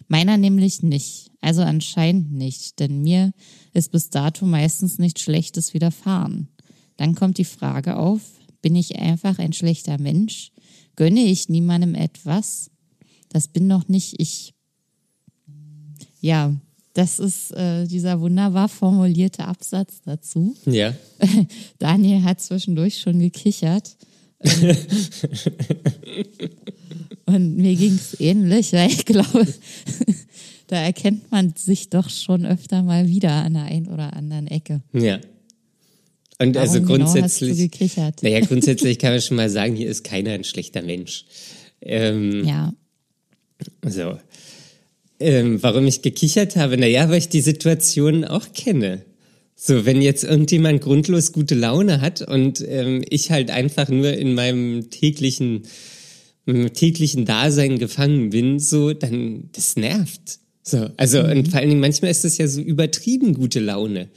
[0.08, 1.27] Meiner nämlich nicht.
[1.40, 3.32] Also anscheinend nicht, denn mir
[3.72, 6.48] ist bis dato meistens nichts Schlechtes widerfahren.
[6.96, 8.22] Dann kommt die Frage auf,
[8.60, 10.50] bin ich einfach ein schlechter Mensch?
[10.96, 12.72] Gönne ich niemandem etwas?
[13.28, 14.54] Das bin doch nicht ich.
[16.20, 16.56] Ja,
[16.94, 20.56] das ist äh, dieser wunderbar formulierte Absatz dazu.
[20.66, 20.92] Ja.
[21.78, 23.96] Daniel hat zwischendurch schon gekichert.
[27.28, 29.46] Und mir ging es ähnlich, weil ich glaube,
[30.68, 34.82] da erkennt man sich doch schon öfter mal wieder an der einen oder anderen Ecke.
[34.92, 35.18] Ja.
[36.40, 38.22] Und Warum also genau grundsätzlich, gekichert?
[38.22, 41.24] naja, grundsätzlich kann man schon mal sagen, hier ist keiner ein schlechter Mensch.
[41.80, 42.72] Ähm, Ja,
[43.84, 44.18] So.
[45.20, 46.76] Ähm, warum ich gekichert habe?
[46.76, 49.04] Naja, weil ich die Situation auch kenne.
[49.56, 54.34] So, wenn jetzt irgendjemand grundlos gute Laune hat und ähm, ich halt einfach nur in
[54.34, 55.62] meinem täglichen,
[56.46, 60.38] meinem täglichen Dasein gefangen bin, so, dann, das nervt.
[60.68, 64.08] So, also, und vor allen Dingen manchmal ist das ja so übertrieben gute Laune.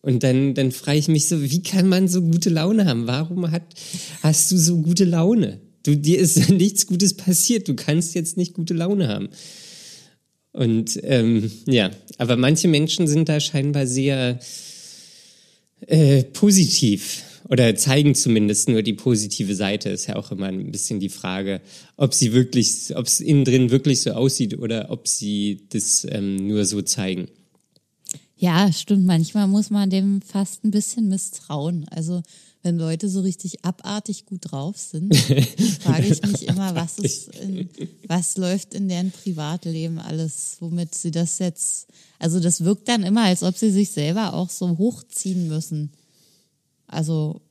[0.00, 3.06] Und dann, dann frage ich mich so, wie kann man so gute Laune haben?
[3.06, 3.62] Warum hat,
[4.22, 5.60] hast du so gute Laune?
[5.84, 7.68] Du, dir ist nichts Gutes passiert.
[7.68, 9.28] Du kannst jetzt nicht gute Laune haben.
[10.52, 14.40] Und ähm, ja, aber manche Menschen sind da scheinbar sehr
[15.86, 19.90] äh, positiv oder zeigen zumindest nur die positive Seite.
[19.90, 21.60] Ist ja auch immer ein bisschen die Frage,
[21.96, 26.46] ob sie wirklich, ob es innen drin wirklich so aussieht oder ob sie das ähm,
[26.46, 27.28] nur so zeigen.
[28.36, 29.04] Ja, stimmt.
[29.04, 31.86] Manchmal muss man dem fast ein bisschen misstrauen.
[31.90, 32.22] Also
[32.62, 35.16] wenn Leute so richtig abartig gut drauf sind,
[35.80, 37.68] frage ich mich immer, was ist in,
[38.06, 43.24] was läuft in deren Privatleben alles, womit sie das jetzt, also das wirkt dann immer,
[43.24, 45.90] als ob sie sich selber auch so hochziehen müssen.
[46.88, 47.42] Also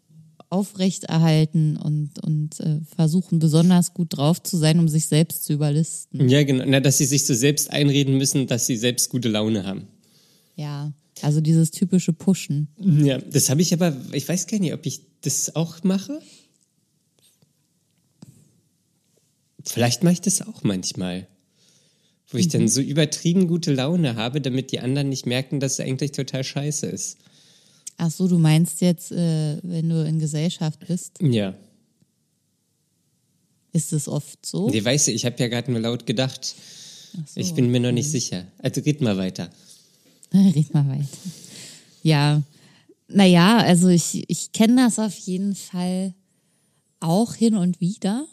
[0.49, 6.29] aufrechterhalten und, und äh, versuchen besonders gut drauf zu sein, um sich selbst zu überlisten.
[6.29, 6.63] Ja, genau.
[6.65, 9.87] Na, dass sie sich so selbst einreden müssen, dass sie selbst gute Laune haben.
[10.55, 12.69] Ja, also dieses typische Pushen.
[12.79, 16.19] Ja, das habe ich aber, ich weiß gar nicht, ob ich das auch mache.
[19.65, 21.27] Vielleicht mache ich das auch manchmal.
[22.29, 22.51] Wo ich mhm.
[22.51, 26.43] dann so übertrieben gute Laune habe, damit die anderen nicht merken, dass es eigentlich total
[26.43, 27.17] scheiße ist.
[27.97, 31.19] Ach so, du meinst jetzt, äh, wenn du in Gesellschaft bist?
[31.19, 31.55] Ja.
[33.73, 34.69] Ist es oft so?
[34.69, 36.55] Nee, weißt du, ich habe ja gerade nur laut gedacht.
[37.25, 38.45] So, ich bin mir noch nicht sicher.
[38.59, 39.49] Also red mal weiter.
[40.33, 41.07] red mal weiter.
[42.03, 42.43] Ja,
[43.07, 46.13] naja, also ich, ich kenne das auf jeden Fall
[46.99, 48.27] auch hin und wieder,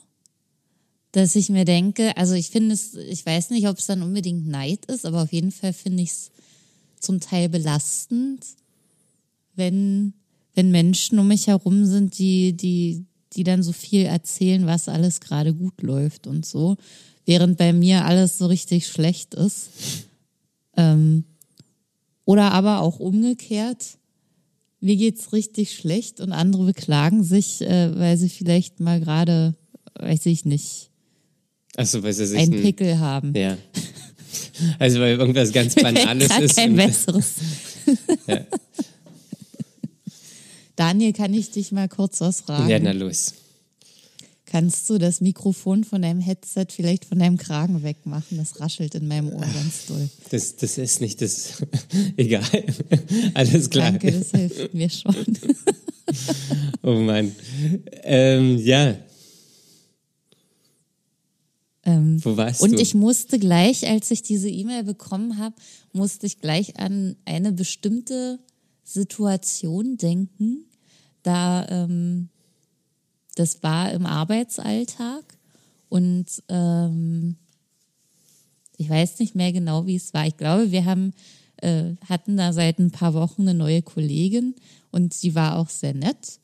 [1.13, 4.49] dass ich mir denke, also ich finde es, ich weiß nicht, ob es dann unbedingt
[4.49, 6.31] Neid ist, aber auf jeden Fall finde ich es
[6.99, 8.45] zum Teil belastend,
[9.57, 10.15] wenn,
[10.55, 15.21] wenn Menschen um mich herum sind, die, die, die dann so viel erzählen, was alles
[15.21, 16.77] gerade gut läuft und so,
[17.27, 19.71] während bei mir alles so richtig schlecht ist.
[20.77, 21.25] Ähm,
[22.25, 23.99] oder aber auch umgekehrt,
[24.81, 29.55] mir geht's richtig schlecht und andere beklagen sich, äh, weil sie vielleicht mal gerade,
[29.99, 30.91] weiß ich nicht,
[31.77, 33.35] Ach so, weil sie sich einen Pickel haben.
[33.35, 33.57] Ja.
[34.79, 36.57] Also weil irgendwas ganz Banales ist.
[36.57, 37.35] Kein besseres.
[38.27, 38.41] ja.
[40.77, 42.69] Daniel, kann ich dich mal kurz was fragen?
[42.69, 43.35] Ja, na los.
[44.47, 48.37] Kannst du das Mikrofon von deinem Headset vielleicht von deinem Kragen wegmachen?
[48.39, 50.09] Das raschelt in meinem Ohr ganz doll.
[50.31, 51.65] Das, das ist nicht das.
[52.17, 52.45] Egal.
[53.35, 53.91] Alles klar.
[53.91, 55.15] Danke, das hilft mir schon.
[56.83, 57.35] oh Mann.
[58.05, 58.95] Ähm, ja.
[61.85, 62.77] Ähm, Wo warst und du?
[62.77, 65.57] Und ich musste gleich, als ich diese E-Mail bekommen habe,
[65.93, 68.39] musste ich gleich an eine bestimmte
[68.85, 70.65] Situation denken.
[71.23, 72.29] Da ähm,
[73.35, 75.25] das war im Arbeitsalltag
[75.89, 77.37] und ähm,
[78.77, 80.27] ich weiß nicht mehr genau, wie es war.
[80.27, 81.13] Ich glaube, wir haben
[81.57, 84.55] äh, hatten da seit ein paar Wochen eine neue Kollegin
[84.91, 86.41] und die war auch sehr nett.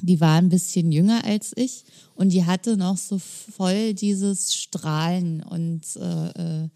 [0.00, 1.84] Die war ein bisschen jünger als ich
[2.14, 6.68] und die hatte noch so voll dieses Strahlen und äh, äh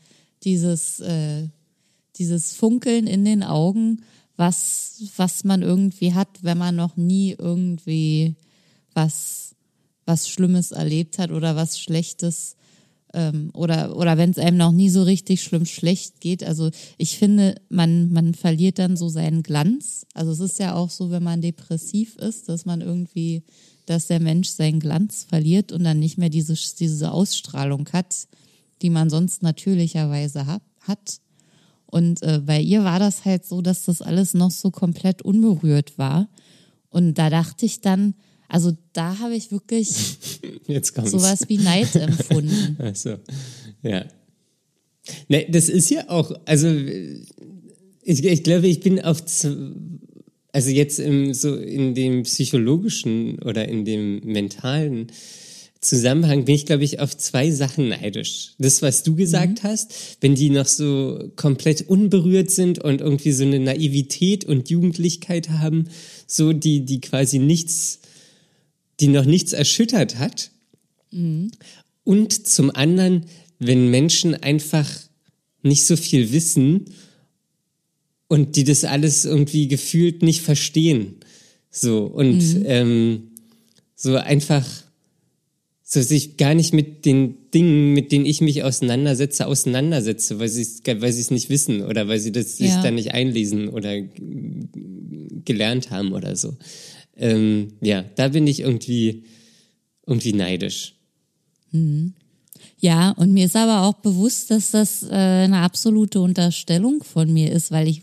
[0.45, 1.49] dieses, äh,
[2.17, 4.03] dieses Funkeln in den Augen,
[4.37, 8.35] was, was man irgendwie hat, wenn man noch nie irgendwie
[8.95, 9.55] was,
[10.07, 12.57] was Schlimmes erlebt hat oder was Schlechtes
[13.15, 16.45] ähm, oder, oder wenn es einem noch nie so richtig schlimm schlecht geht.
[16.45, 20.07] Also ich finde, man, man verliert dann so seinen Glanz.
[20.15, 23.43] Also es ist ja auch so, wenn man depressiv ist, dass man irgendwie,
[23.87, 28.29] dass der Mensch seinen Glanz verliert und dann nicht mehr diese, diese Ausstrahlung hat,
[28.81, 30.61] die man sonst natürlicherweise hat.
[31.93, 35.99] Und äh, bei ihr war das halt so, dass das alles noch so komplett unberührt
[35.99, 36.31] war.
[36.89, 38.15] Und da dachte ich dann,
[38.49, 39.91] also da habe ich wirklich
[40.67, 42.77] Jetzt sowas wie Neid empfunden.
[42.79, 43.17] Also,
[43.83, 44.07] ja.
[45.29, 49.23] Ne, das ist ja auch, also ich, ich glaube, ich bin auf,
[50.53, 55.09] also jetzt im, so in dem psychologischen oder in dem mentalen
[55.83, 58.55] Zusammenhang bin ich, glaube ich, auf zwei Sachen neidisch.
[58.59, 59.69] Das, was du gesagt mhm.
[59.69, 65.51] hast, wenn die noch so komplett unberührt sind und irgendwie so eine Naivität und Jugendlichkeit
[65.51, 65.89] haben,
[66.27, 68.01] so die, die quasi nichts
[69.03, 70.51] die noch nichts erschüttert hat.
[71.11, 71.51] Mhm.
[72.05, 73.27] Und zum anderen,
[73.59, 74.89] wenn Menschen einfach
[75.63, 76.87] nicht so viel wissen
[78.29, 81.17] und die das alles irgendwie gefühlt nicht verstehen.
[81.71, 82.63] So und mhm.
[82.67, 83.23] ähm,
[83.95, 84.67] so einfach
[85.93, 90.63] so sich gar nicht mit den Dingen, mit denen ich mich auseinandersetze, auseinandersetze, weil sie
[90.63, 92.69] es weil sie es nicht wissen oder weil sie das ja.
[92.69, 94.01] sich da nicht einlesen oder
[95.45, 96.57] gelernt haben oder so.
[97.15, 99.25] Ähm, ja, da bin ich irgendwie,
[100.07, 100.95] irgendwie neidisch.
[101.73, 102.15] Mhm.
[102.79, 107.53] Ja, und mir ist aber auch bewusst, dass das äh, eine absolute Unterstellung von mir
[107.53, 108.01] ist, weil ich,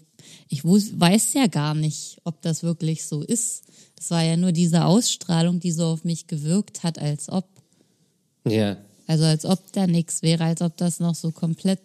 [0.47, 3.63] ich weiß ja gar nicht, ob das wirklich so ist.
[3.95, 7.58] Das war ja nur diese Ausstrahlung, die so auf mich gewirkt hat, als ob.
[8.49, 8.77] Ja.
[9.07, 11.79] Also als ob da nichts wäre, als ob das noch so komplett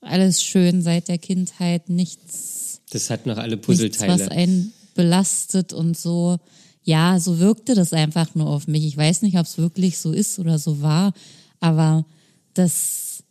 [0.00, 2.80] alles schön seit der Kindheit, nichts.
[2.90, 4.12] Das hat noch alle Puzzleteile.
[4.14, 6.38] Nichts, was einen belastet und so.
[6.84, 8.86] Ja, so wirkte das einfach nur auf mich.
[8.86, 11.12] Ich weiß nicht, ob es wirklich so ist oder so war,
[11.60, 12.06] aber
[12.54, 13.22] das,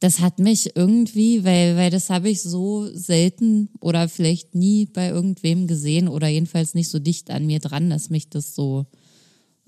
[0.00, 5.08] das hat mich irgendwie, weil, weil das habe ich so selten oder vielleicht nie bei
[5.08, 8.86] irgendwem gesehen oder jedenfalls nicht so dicht an mir dran, dass mich das so,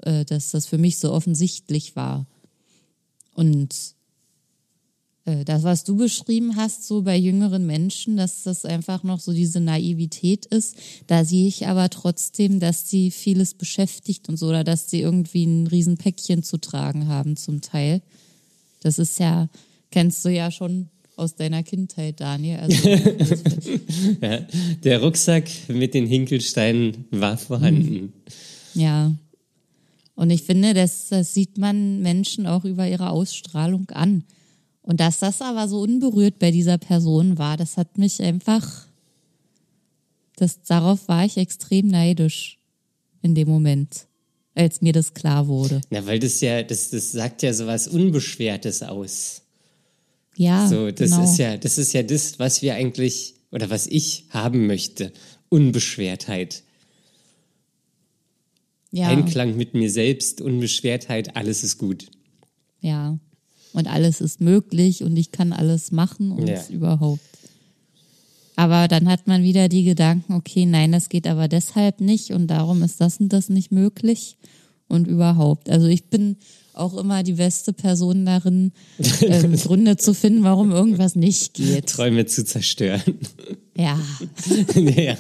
[0.03, 2.27] äh, dass das für mich so offensichtlich war.
[3.35, 3.95] Und
[5.27, 9.33] äh, das, was du beschrieben hast, so bei jüngeren Menschen, dass das einfach noch so
[9.33, 14.65] diese Naivität ist, da sehe ich aber trotzdem, dass sie vieles beschäftigt und so, oder
[14.65, 18.03] dass sie irgendwie ein Riesenpäckchen zu tragen haben zum Teil.
[18.81, 19.49] Das ist ja,
[19.91, 22.59] kennst du ja schon aus deiner Kindheit, Daniel.
[22.59, 22.89] Also,
[24.21, 24.47] ja,
[24.85, 28.13] der Rucksack mit den Hinkelsteinen war vorhanden.
[28.75, 29.13] Ja.
[30.17, 34.25] Und ich finde, das, das sieht man Menschen auch über ihre Ausstrahlung an.
[34.83, 38.87] Und dass das aber so unberührt bei dieser Person war, das hat mich einfach,
[40.37, 42.59] das, darauf war ich extrem neidisch
[43.21, 44.07] in dem Moment,
[44.55, 45.83] als mir das klar wurde.
[45.91, 49.43] Na, weil das ja, das, das sagt ja so was Unbeschwertes aus.
[50.37, 50.67] Ja.
[50.67, 51.25] So, das genau.
[51.25, 55.13] ist ja, das ist ja das, was wir eigentlich, oder was ich haben möchte.
[55.49, 56.63] Unbeschwertheit.
[58.93, 59.09] Ja.
[59.09, 62.07] Einklang mit mir selbst, Unbeschwertheit, alles ist gut.
[62.81, 63.19] Ja.
[63.73, 66.63] Und alles ist möglich und ich kann alles machen und Ja.
[66.71, 67.21] überhaupt.
[68.57, 72.47] Aber dann hat man wieder die Gedanken, okay, nein, das geht aber deshalb nicht und
[72.47, 74.39] darum ist das und das nicht möglich
[74.89, 75.69] und überhaupt.
[75.69, 76.37] Also ich bin
[76.73, 78.73] auch immer die beste Person darin,
[79.21, 81.89] ähm, Gründe zu finden, warum irgendwas nicht geht.
[81.89, 83.19] Träume zu zerstören.
[83.77, 84.01] Ja,
[84.75, 85.17] ja.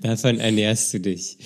[0.00, 1.38] Davon ernährst du dich.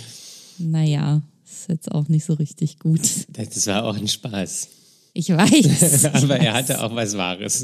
[0.58, 3.00] Naja, ist jetzt auch nicht so richtig gut.
[3.28, 4.68] Das war auch ein Spaß.
[5.12, 6.04] Ich weiß.
[6.12, 7.62] Aber er hatte auch was Wahres.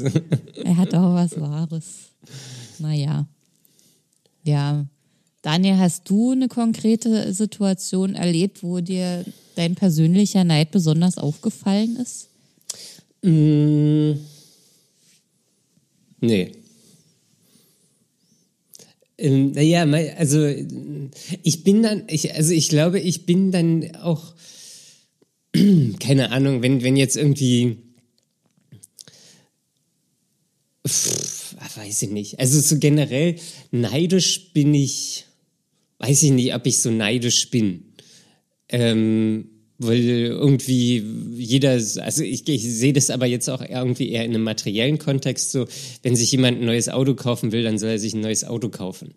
[0.63, 1.85] Er hat auch was Wahres.
[2.79, 3.27] Naja.
[4.43, 4.85] Ja.
[5.43, 9.23] Daniel, hast du eine konkrete Situation erlebt, wo dir
[9.55, 12.29] dein persönlicher Neid besonders aufgefallen ist?
[13.21, 14.13] Mm.
[16.21, 16.62] Nee.
[19.17, 19.83] Ähm, naja,
[20.17, 20.45] also
[21.43, 24.33] ich bin dann, ich, also ich glaube, ich bin dann auch,
[25.99, 27.77] keine Ahnung, wenn, wenn jetzt irgendwie,
[30.87, 33.35] pff, ach, weiß ich nicht, also so generell
[33.71, 35.25] neidisch bin ich,
[35.99, 37.93] weiß ich nicht, ob ich so neidisch bin.
[38.69, 41.03] Ähm, weil irgendwie
[41.35, 45.51] jeder, also ich, ich sehe das aber jetzt auch irgendwie eher in einem materiellen Kontext
[45.51, 45.65] so,
[46.03, 48.69] wenn sich jemand ein neues Auto kaufen will, dann soll er sich ein neues Auto
[48.69, 49.15] kaufen.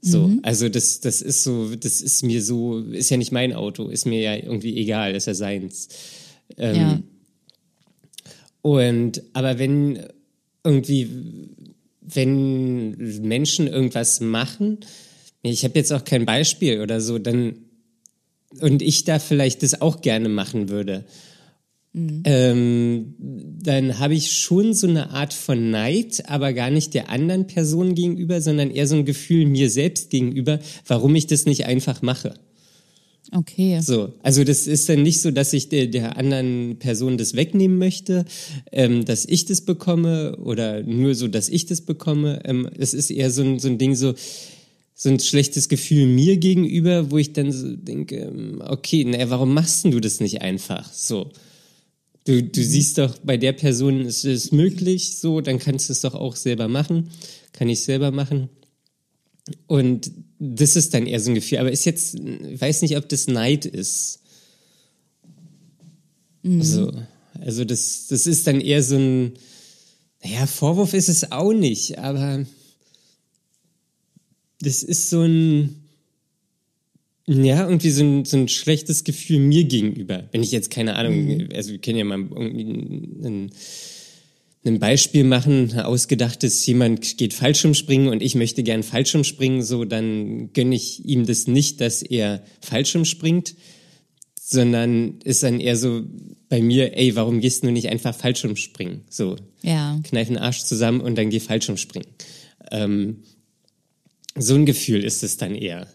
[0.00, 3.88] So, also das, das ist so, das ist mir so, ist ja nicht mein Auto,
[3.88, 5.88] ist mir ja irgendwie egal, ist ja seins.
[6.56, 7.02] Ähm, ja.
[8.62, 10.04] Und aber wenn
[10.62, 11.08] irgendwie,
[12.00, 14.78] wenn Menschen irgendwas machen,
[15.42, 17.56] ich habe jetzt auch kein Beispiel oder so, dann
[18.60, 21.04] und ich da vielleicht das auch gerne machen würde,
[21.94, 27.46] ähm, dann habe ich schon so eine Art von Neid, aber gar nicht der anderen
[27.46, 32.02] Person gegenüber, sondern eher so ein Gefühl mir selbst gegenüber, warum ich das nicht einfach
[32.02, 32.34] mache.
[33.32, 33.80] Okay.
[33.80, 37.78] So, also das ist dann nicht so, dass ich der, der anderen Person das wegnehmen
[37.78, 38.24] möchte,
[38.72, 42.40] ähm, dass ich das bekomme oder nur so, dass ich das bekomme.
[42.44, 44.14] Ähm, es ist eher so ein, so ein Ding so,
[45.00, 49.54] so ein schlechtes Gefühl mir gegenüber, wo ich dann so denke, ähm, okay, naja, warum
[49.54, 50.92] machst denn du das nicht einfach?
[50.92, 51.30] So.
[52.24, 56.00] Du, du siehst doch, bei der Person ist es möglich, so, dann kannst du es
[56.00, 57.10] doch auch selber machen.
[57.52, 58.48] Kann ich selber machen.
[59.68, 61.58] Und das ist dann eher so ein Gefühl.
[61.58, 64.18] Aber ist jetzt, ich weiß nicht, ob das Neid ist.
[66.44, 66.92] Also,
[67.40, 69.34] also das, das ist dann eher so ein,
[70.24, 72.44] naja, Vorwurf ist es auch nicht, aber
[74.60, 75.76] das ist so ein,
[77.26, 80.28] ja, irgendwie so ein, so ein schlechtes Gefühl mir gegenüber.
[80.32, 82.62] Wenn ich jetzt keine Ahnung, also wir können ja mal irgendwie
[83.26, 83.50] ein,
[84.64, 90.52] ein Beispiel machen, ein ausgedachtes, jemand geht Fallschirmspringen und ich möchte gern Fallschirmspringen, so dann
[90.52, 93.54] gönne ich ihm das nicht, dass er Fallschirm springt,
[94.40, 96.02] sondern ist dann eher so
[96.48, 99.02] bei mir, ey, warum gehst du nicht einfach Fallschirm springen?
[99.10, 100.00] So, Ja.
[100.04, 102.08] kneif den Arsch zusammen und dann geh Fallschirm springen.
[102.70, 103.18] Ähm,
[104.38, 105.86] so ein Gefühl ist es dann eher.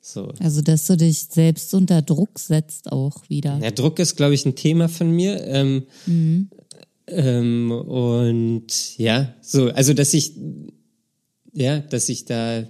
[0.00, 0.32] So.
[0.38, 3.58] Also, dass du dich selbst unter Druck setzt auch wieder.
[3.62, 5.42] Ja, Druck ist, glaube ich, ein Thema von mir.
[5.46, 5.86] Ähm,
[7.06, 10.32] ähm, und ja, so, also dass ich,
[11.52, 12.64] ja, dass ich da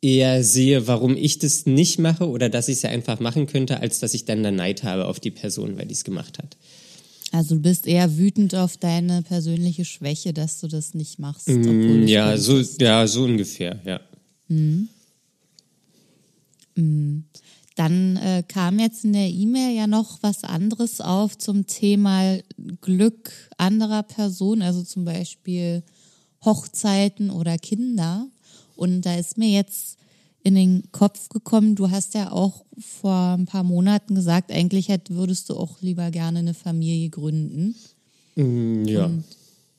[0.00, 3.80] eher sehe, warum ich das nicht mache oder dass ich es ja einfach machen könnte,
[3.80, 6.56] als dass ich dann da Neid habe auf die Person, weil die es gemacht hat.
[7.34, 11.48] Also, du bist eher wütend auf deine persönliche Schwäche, dass du das nicht machst.
[11.48, 14.00] Mm, Ja, so, ja, so ungefähr, ja.
[17.74, 22.38] Dann äh, kam jetzt in der E-Mail ja noch was anderes auf zum Thema
[22.80, 25.82] Glück anderer Personen, also zum Beispiel
[26.44, 28.28] Hochzeiten oder Kinder.
[28.76, 29.98] Und da ist mir jetzt
[30.44, 35.10] in den Kopf gekommen, du hast ja auch vor ein paar Monaten gesagt, eigentlich hätt,
[35.10, 37.74] würdest du auch lieber gerne eine Familie gründen
[38.36, 39.10] Ja.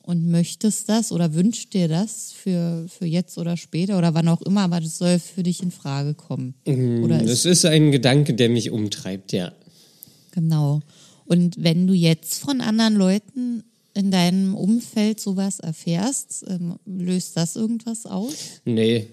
[0.02, 4.42] und möchtest das oder wünscht dir das für, für jetzt oder später oder wann auch
[4.42, 6.54] immer, aber das soll für dich in Frage kommen.
[6.66, 9.52] Oder ist Das ist ein Gedanke, der mich umtreibt, ja.
[10.32, 10.80] Genau.
[11.26, 13.62] Und wenn du jetzt von anderen Leuten
[13.94, 18.34] in deinem Umfeld sowas erfährst, ähm, löst das irgendwas aus?
[18.64, 19.06] Nee.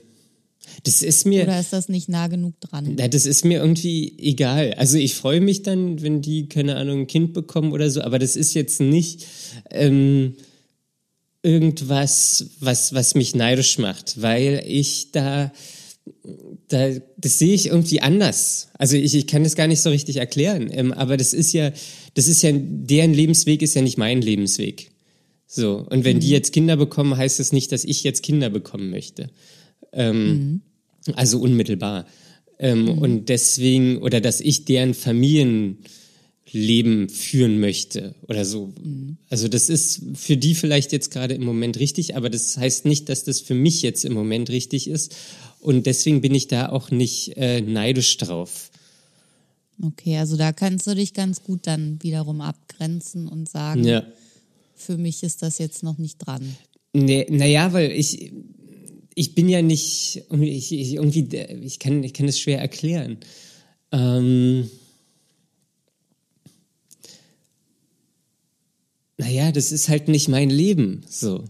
[0.83, 1.43] Das ist mir.
[1.43, 2.95] Oder ist das nicht nah genug dran?
[2.97, 4.73] Na, das ist mir irgendwie egal.
[4.75, 8.19] Also ich freue mich dann, wenn die, keine Ahnung, ein Kind bekommen oder so, aber
[8.19, 9.25] das ist jetzt nicht
[9.69, 10.35] ähm,
[11.41, 15.51] irgendwas, was, was mich neidisch macht, weil ich da,
[16.69, 18.69] da das sehe ich irgendwie anders.
[18.77, 21.71] Also ich, ich kann das gar nicht so richtig erklären, ähm, aber das ist ja,
[22.13, 24.91] das ist ja, deren Lebensweg ist ja nicht mein Lebensweg.
[25.45, 28.89] So, und wenn die jetzt Kinder bekommen, heißt das nicht, dass ich jetzt Kinder bekommen
[28.89, 29.29] möchte.
[29.93, 30.61] Ähm,
[31.15, 32.05] Also unmittelbar.
[32.59, 38.73] Ähm, Und deswegen, oder dass ich deren Familienleben führen möchte oder so.
[39.29, 43.09] Also das ist für die vielleicht jetzt gerade im Moment richtig, aber das heißt nicht,
[43.09, 45.15] dass das für mich jetzt im Moment richtig ist.
[45.59, 48.69] Und deswegen bin ich da auch nicht äh, neidisch drauf.
[49.81, 54.03] Okay, also da kannst du dich ganz gut dann wiederum abgrenzen und sagen, Ja.
[54.75, 56.55] für mich ist das jetzt noch nicht dran.
[56.93, 58.31] Nee, naja, weil ich,
[59.15, 61.27] ich bin ja nicht, ich, ich, irgendwie,
[61.63, 63.17] ich kann, ich kann es schwer erklären.
[63.91, 64.69] Ähm,
[69.17, 71.45] naja, das ist halt nicht mein Leben, so.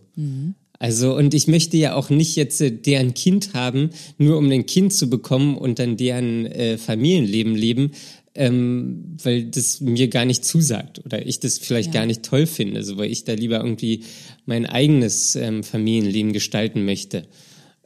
[0.80, 4.66] Also, und ich möchte ja auch nicht jetzt äh, deren Kind haben, nur um ein
[4.66, 7.92] Kind zu bekommen und dann deren äh, Familienleben leben,
[8.36, 12.02] ähm, weil das mir gar nicht zusagt oder ich das vielleicht Ja.
[12.02, 14.02] gar nicht toll finde, so weil ich da lieber irgendwie
[14.46, 17.28] mein eigenes ähm, Familienleben gestalten möchte.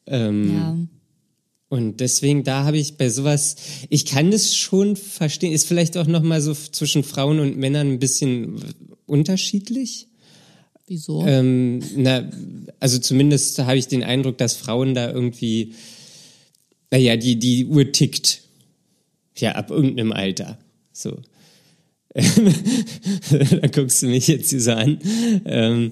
[0.07, 0.77] Ähm, Ja.
[1.69, 3.57] Und deswegen, da habe ich bei sowas,
[3.89, 7.99] ich kann das schon verstehen, ist vielleicht auch nochmal so zwischen Frauen und Männern ein
[7.99, 8.61] bisschen
[9.05, 10.07] unterschiedlich.
[10.87, 11.25] Wieso?
[11.27, 12.29] Ähm, na,
[12.79, 15.73] also zumindest habe ich den Eindruck, dass Frauen da irgendwie,
[16.89, 18.43] naja, die, die Uhr tickt.
[19.35, 20.57] Ja, ab irgendeinem Alter.
[20.93, 21.19] So.
[22.15, 24.99] da guckst du mich jetzt hier so an.
[25.45, 25.91] Ähm,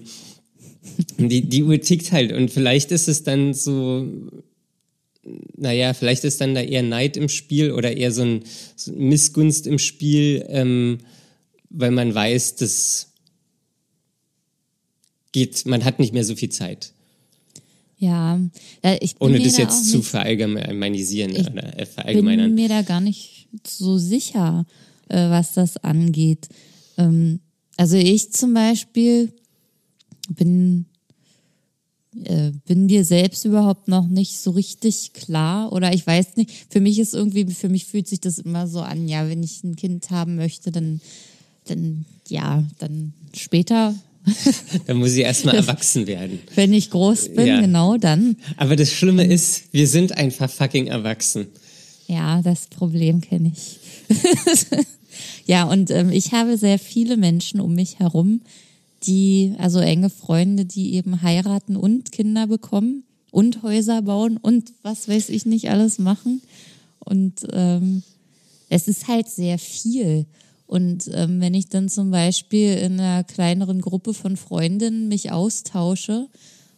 [1.18, 2.32] die, die Uhr tickt halt.
[2.32, 4.08] Und vielleicht ist es dann so,
[5.58, 8.44] naja, vielleicht ist dann da eher Neid im Spiel oder eher so ein,
[8.76, 11.00] so ein Missgunst im Spiel, ähm,
[11.70, 13.12] weil man weiß, dass
[15.32, 16.94] geht, man hat nicht mehr so viel Zeit.
[17.98, 18.40] ja,
[18.84, 22.54] ja, ich bin Ohne das da jetzt zu verallgemeinisieren Ich oder äh, bin verallgemeinern.
[22.54, 24.66] mir da gar nicht so sicher,
[25.10, 26.48] äh, was das angeht.
[26.98, 27.42] Ähm,
[27.76, 29.34] also ich zum Beispiel
[30.30, 30.86] bin
[32.24, 36.80] äh, bin mir selbst überhaupt noch nicht so richtig klar oder ich weiß nicht, für
[36.80, 39.76] mich ist irgendwie, für mich fühlt sich das immer so an, ja, wenn ich ein
[39.76, 41.02] Kind haben möchte, dann,
[41.66, 43.94] dann, ja, dann später,
[44.88, 46.40] Da muss ich erstmal erwachsen werden.
[46.56, 47.62] wenn ich groß bin, Ja.
[47.62, 48.38] genau dann.
[48.58, 51.48] Aber das Schlimme ist, wir sind einfach fucking erwachsen.
[52.08, 53.78] Ja, das Problem kenne ich.
[55.46, 58.42] ja, und ähm, ich habe sehr viele Menschen um mich herum,
[59.06, 65.08] die, also enge Freunde, die eben heiraten und Kinder bekommen und Häuser bauen und was
[65.08, 66.42] weiß ich nicht alles machen.
[67.00, 68.04] Und ähm,
[68.70, 70.26] es ist halt sehr viel.
[70.68, 76.28] Und ähm, wenn ich dann zum Beispiel in einer kleineren Gruppe von Freundinnen mich austausche,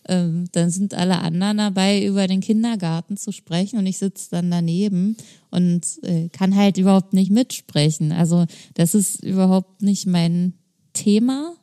[0.07, 4.49] ähm, dann sind alle anderen dabei, über den Kindergarten zu sprechen und ich sitze dann
[4.49, 5.17] daneben
[5.51, 8.11] und äh, kann halt überhaupt nicht mitsprechen.
[8.11, 10.53] Also das ist überhaupt nicht mein
[10.93, 11.53] Thema.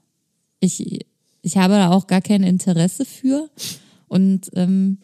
[0.65, 1.07] Ich,
[1.43, 3.49] ich habe da auch gar kein Interesse für.
[4.09, 4.99] Und ähm,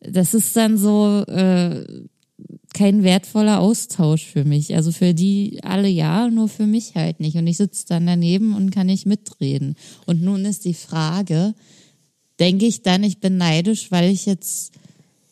[0.00, 1.84] das ist dann so äh,
[2.72, 4.74] kein wertvoller Austausch für mich.
[4.74, 7.36] Also für die alle ja, nur für mich halt nicht.
[7.36, 9.74] Und ich sitze dann daneben und kann nicht mitreden.
[10.06, 11.54] Und nun ist die Frage,
[12.38, 14.72] denke ich dann, ich bin neidisch, weil ich jetzt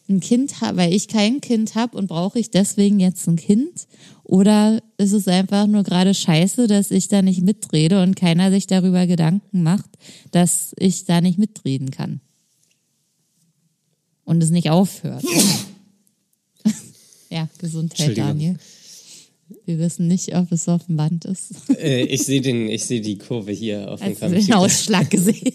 [0.09, 3.86] ein Kind habe, weil ich kein Kind habe und brauche ich deswegen jetzt ein Kind?
[4.29, 8.66] Oder ist es einfach nur gerade scheiße, dass ich da nicht mitrede und keiner sich
[8.66, 9.89] darüber Gedanken macht,
[10.33, 12.20] dass ich da nicht mitreden kann?
[14.24, 15.24] Und es nicht aufhört.
[17.31, 18.18] ja, Gesundheit.
[18.18, 18.59] Daniel.
[19.64, 21.70] Wir wissen nicht, ob es auf dem Band ist.
[21.70, 24.59] Äh, ich sehe den, ich sehe die Kurve hier auf dem Hast du den Computer.
[24.59, 25.55] Ausschlag gesehen?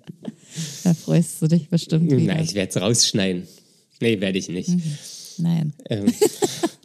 [0.84, 2.34] da freust du dich bestimmt wieder.
[2.34, 3.46] Na, ich werde es rausschneiden.
[4.00, 4.70] Nee, werde ich nicht.
[5.36, 5.74] Nein.
[5.90, 6.06] Ähm,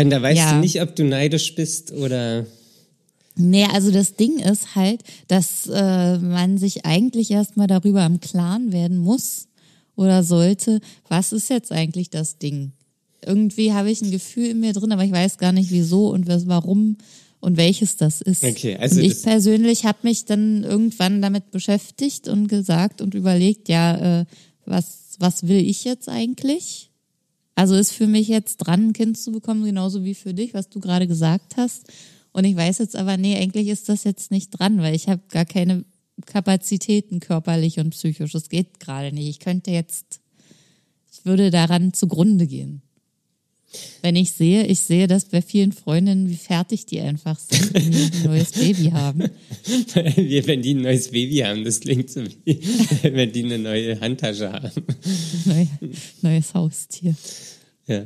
[0.00, 0.52] Und da weißt Ja.
[0.54, 2.46] du nicht, ob du neidisch bist oder.
[3.36, 8.72] Nee, also das Ding ist halt, dass äh, man sich eigentlich erstmal darüber im Klaren
[8.72, 9.46] werden muss
[9.96, 12.72] oder sollte, was ist jetzt eigentlich das Ding?
[13.24, 16.26] Irgendwie habe ich ein Gefühl in mir drin, aber ich weiß gar nicht wieso und
[16.26, 16.96] was, warum
[17.40, 18.42] und welches das ist.
[18.44, 23.68] Okay, also und ich persönlich habe mich dann irgendwann damit beschäftigt und gesagt und überlegt,
[23.68, 24.24] ja, äh,
[24.64, 26.87] was, was will ich jetzt eigentlich?
[27.58, 30.68] Also ist für mich jetzt dran, ein Kind zu bekommen, genauso wie für dich, was
[30.68, 31.92] du gerade gesagt hast.
[32.30, 35.22] Und ich weiß jetzt aber, nee, eigentlich ist das jetzt nicht dran, weil ich habe
[35.28, 35.84] gar keine
[36.24, 38.30] Kapazitäten körperlich und psychisch.
[38.30, 39.28] Das geht gerade nicht.
[39.28, 40.20] Ich könnte jetzt,
[41.10, 42.80] ich würde daran zugrunde gehen.
[44.02, 47.90] Wenn ich sehe, ich sehe das bei vielen Freundinnen, wie fertig die einfach sind, wenn
[47.90, 49.24] die ein neues Baby haben.
[49.94, 51.64] Wenn die ein neues Baby haben.
[51.64, 52.58] Das klingt so wie,
[53.02, 54.70] wenn die eine neue Handtasche haben.
[55.44, 55.66] Neu,
[56.22, 57.14] neues Haustier.
[57.86, 58.04] Ja.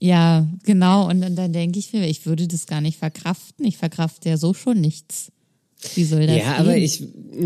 [0.00, 1.08] Ja, genau.
[1.08, 3.64] Und, dann- dann denke ich mir, ich würde das gar nicht verkraften.
[3.64, 5.32] Ich verkrafte ja so schon nichts.
[5.94, 6.60] Wie soll das Ja, gehen?
[6.60, 7.02] aber ich,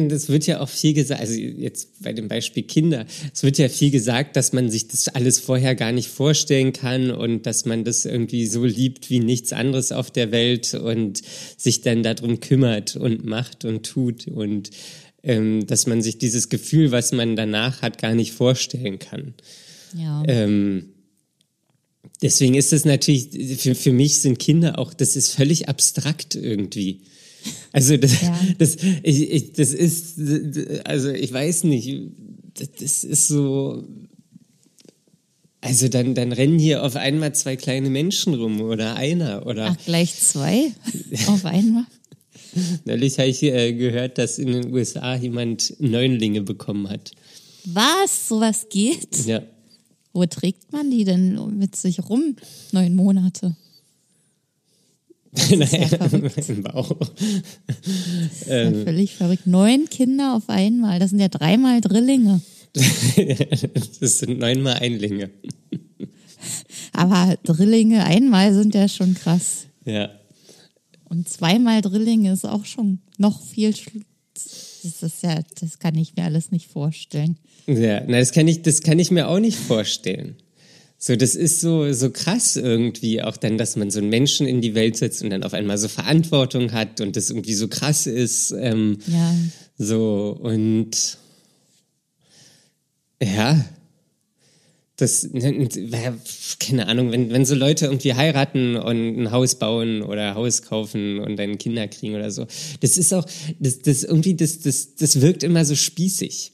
[0.09, 3.69] das wird ja auch viel gesagt, also jetzt bei dem Beispiel Kinder, es wird ja
[3.69, 7.85] viel gesagt, dass man sich das alles vorher gar nicht vorstellen kann und dass man
[7.85, 11.23] das irgendwie so liebt wie nichts anderes auf der Welt und
[11.57, 14.71] sich dann darum kümmert und macht und tut und
[15.23, 19.35] ähm, dass man sich dieses Gefühl, was man danach hat, gar nicht vorstellen kann.
[19.97, 20.23] Ja.
[20.27, 20.91] Ähm,
[22.23, 27.03] deswegen ist es natürlich, für, für mich sind Kinder auch, das ist völlig abstrakt irgendwie.
[27.73, 28.39] Also das, Ja.
[28.59, 30.19] das, ich, ich, das ist,
[30.85, 32.11] also ich weiß nicht,
[32.81, 33.85] das, ist so,
[35.61, 39.85] also dann, dann rennen hier auf einmal zwei kleine Menschen rum oder einer oder Ach,
[39.85, 40.73] gleich zwei
[41.29, 41.85] auf einmal?
[42.85, 47.13] neulich habe ich äh, gehört, dass in den USA jemand Neunlinge bekommen hat.
[47.65, 48.29] Was?
[48.29, 49.27] Sowas geht?
[49.27, 49.43] Ja.
[50.13, 52.37] Wo trägt man die denn mit sich rum?
[52.73, 53.57] Neun Monate.
[55.35, 56.49] Verrückt.
[56.49, 56.97] im Bauch.
[56.99, 57.09] Das
[58.41, 59.47] ist ja völlig verrückt.
[59.47, 60.99] Neun Kinder auf einmal.
[60.99, 62.41] Das sind ja dreimal Drillinge.
[64.01, 65.31] Das sind neunmal Einlinge.
[66.93, 69.67] Aber Drillinge einmal sind ja schon krass.
[69.85, 70.11] Ja.
[71.09, 73.75] Und zweimal Drillinge ist auch schon noch viel.
[74.35, 77.39] Das ist ja, das kann ich mir alles nicht vorstellen.
[77.67, 80.37] Ja, na, das kann ich, das kann ich mir auch nicht vorstellen.
[81.01, 84.61] So, das ist so, so krass irgendwie, auch dann, dass man so einen Menschen in
[84.61, 88.09] die Welt setzt und dann auf einmal so Verantwortung hat und das irgendwie so krass
[88.09, 88.51] ist.
[88.51, 89.33] Ähm, Ja.
[89.79, 91.19] so, und
[93.23, 93.65] ja,
[94.97, 95.29] das,
[96.59, 101.21] keine Ahnung, wenn, wenn so Leute irgendwie heiraten und ein Haus bauen oder Haus kaufen
[101.21, 102.47] und dann Kinder kriegen oder so,
[102.81, 103.25] das ist auch,
[103.61, 106.53] das, das irgendwie, das, das, das wirkt immer so spießig.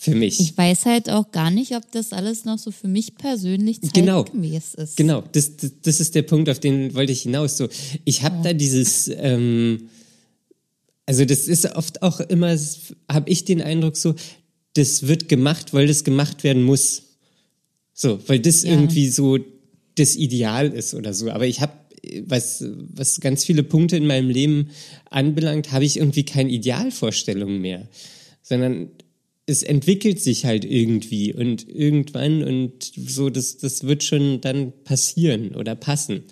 [0.00, 0.38] Für mich.
[0.38, 4.22] Ich weiß halt auch gar nicht, ob das alles noch so für mich persönlich Genau.
[4.22, 4.96] zeitgemäß ist.
[4.96, 7.56] Genau, das, das, das ist der Punkt, auf den wollte ich hinaus.
[7.56, 7.68] So,
[8.04, 9.88] ich habe da dieses, ähm,
[11.04, 12.56] also das ist oft auch immer,
[13.10, 14.14] habe ich den Eindruck so,
[14.74, 17.02] das wird gemacht, weil das gemacht werden muss.
[17.92, 18.70] So, weil das Ja.
[18.70, 19.38] irgendwie so
[19.96, 21.28] das Ideal ist oder so.
[21.30, 21.72] Aber ich habe,
[22.24, 24.70] was, was ganz viele Punkte in meinem Leben
[25.10, 27.88] anbelangt, habe ich irgendwie keine Idealvorstellung mehr,
[28.42, 28.90] sondern
[29.48, 35.54] es entwickelt sich halt irgendwie und irgendwann und so, das, das wird schon dann passieren
[35.54, 36.24] oder passen.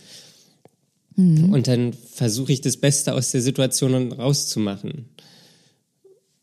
[1.18, 5.06] Und dann versuche ich das Beste aus der Situation rauszumachen.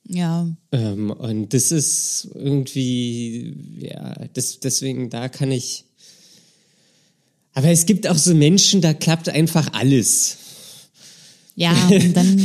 [0.07, 0.47] Ja.
[0.71, 5.85] Ähm, und das ist irgendwie, ja, das, deswegen, da kann ich.
[7.53, 10.37] Aber es gibt auch so Menschen, da klappt einfach alles.
[11.55, 12.37] Ja, und dann,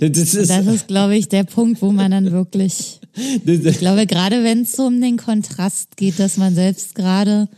[0.00, 4.42] Das ist, das ist, glaube ich, der Punkt, wo man dann wirklich, ich glaube, gerade
[4.44, 7.48] wenn es so um den Kontrast geht, dass man selbst gerade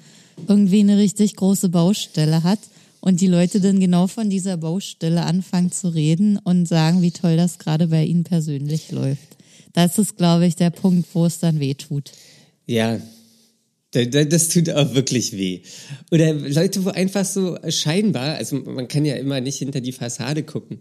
[0.49, 2.59] irgendwie eine richtig große Baustelle hat
[3.01, 7.37] und die Leute dann genau von dieser Baustelle anfangen zu reden und sagen, wie toll
[7.37, 9.37] das gerade bei ihnen persönlich läuft.
[9.75, 12.11] Das ist, glaube ich, der Punkt, wo es dann weh tut.
[12.67, 12.99] Ja,
[13.93, 15.61] da- da- das tut auch wirklich weh.
[16.11, 20.43] Oder Leute, wo einfach so scheinbar, also man kann ja immer nicht hinter die Fassade
[20.43, 20.79] gucken,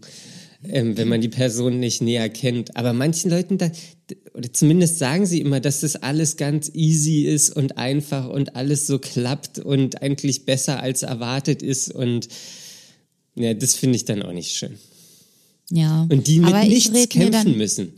[0.68, 2.76] ähm, wenn man die Person nicht näher kennt.
[2.76, 3.72] Aber manchen Leuten, da,
[4.34, 8.88] oder zumindest sagen sie immer, dass das alles ganz easy ist und einfach und alles
[8.88, 11.92] so klappt und eigentlich besser als erwartet ist.
[11.94, 12.28] Und
[13.36, 14.78] ja, das finde ich dann auch nicht schön.
[15.70, 16.08] Ja.
[16.10, 17.94] Und die mit nichts kämpfen müssen.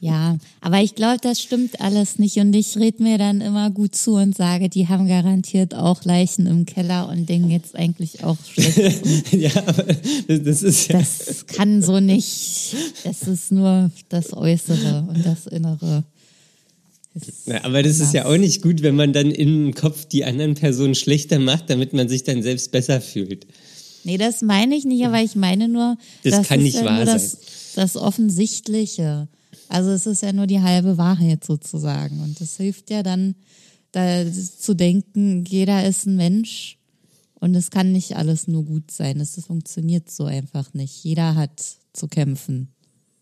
[0.00, 2.36] Ja, aber ich glaube, das stimmt alles nicht.
[2.38, 6.46] Und ich rede mir dann immer gut zu und sage, die haben garantiert auch Leichen
[6.46, 9.32] im Keller und denken jetzt eigentlich auch schlecht.
[9.32, 9.84] ja, aber
[10.28, 10.98] das, das ist ja.
[10.98, 12.74] Das kann so nicht.
[13.04, 16.04] Das ist nur das Äußere und das Innere.
[17.46, 20.54] Ja, aber das ist ja auch nicht gut, wenn man dann im Kopf die anderen
[20.54, 23.46] Personen schlechter macht, damit man sich dann selbst besser fühlt.
[24.04, 27.04] Nee, das meine ich nicht, aber ich meine nur, Das kann ist nicht wahr nur
[27.04, 27.38] das,
[27.74, 29.28] das Offensichtliche.
[29.70, 32.20] Also es ist ja nur die halbe Wahrheit sozusagen.
[32.20, 33.36] Und das hilft ja dann,
[33.92, 36.76] da zu denken, jeder ist ein Mensch
[37.34, 39.18] und es kann nicht alles nur gut sein.
[39.20, 41.04] Das funktioniert so einfach nicht.
[41.04, 41.62] Jeder hat
[41.92, 42.68] zu kämpfen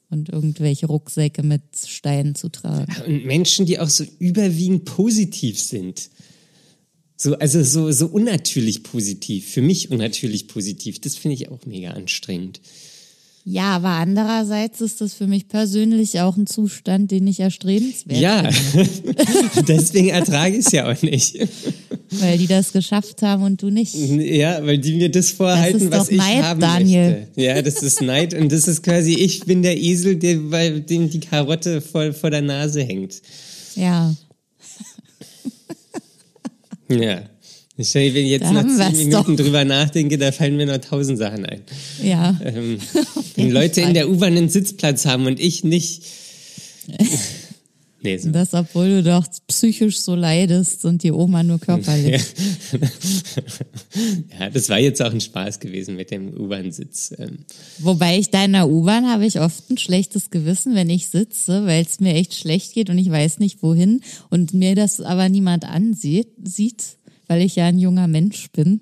[0.08, 2.94] und irgendwelche Rucksäcke mit Steinen zu tragen.
[3.06, 6.08] Und Menschen, die auch so überwiegend positiv sind.
[7.16, 9.50] So, also so, so unnatürlich positiv.
[9.50, 10.98] Für mich unnatürlich positiv.
[11.00, 12.60] Das finde ich auch mega anstrengend.
[13.50, 18.42] Ja, aber andererseits ist das für mich persönlich auch ein Zustand, den ich erstrebenswert Ja,
[19.68, 21.38] deswegen ertrage ich es ja auch nicht.
[22.10, 23.94] weil die das geschafft haben und du nicht.
[23.94, 27.10] Ja, weil die mir das vorhalten, ist was doch ich Neid, haben Daniel.
[27.20, 27.40] möchte.
[27.40, 31.08] Ja, das ist Neid und das ist quasi ich bin der Esel, der bei dem
[31.08, 33.22] die Karotte voll vor der Nase hängt.
[33.76, 34.14] Ja,
[36.90, 37.22] Ja.
[37.78, 39.44] Wenn ich jetzt Da nach zehn Minuten doch.
[39.44, 41.60] drüber nachdenke, da fallen mir noch tausend Sachen ein.
[42.02, 42.36] ja.
[42.44, 42.78] Ähm,
[43.36, 46.02] wenn Leute in der U-Bahn einen Sitzplatz haben und ich nicht.
[48.00, 48.30] Nee, so.
[48.30, 52.22] Das, obwohl du doch psychisch so leidest und die Oma nur körperlich.
[54.38, 57.14] Ja, das war jetzt auch ein Spaß gewesen mit dem U-Bahn-Sitz.
[57.18, 57.38] Ähm,
[57.78, 61.66] Wobei ich da in der U-Bahn habe ich oft ein schlechtes Gewissen, wenn ich sitze,
[61.66, 65.28] weil es mir echt schlecht geht und ich weiß nicht wohin und mir das aber
[65.28, 66.84] niemand ansieht, sieht,
[67.28, 68.80] weil ich ja ein junger Mensch bin.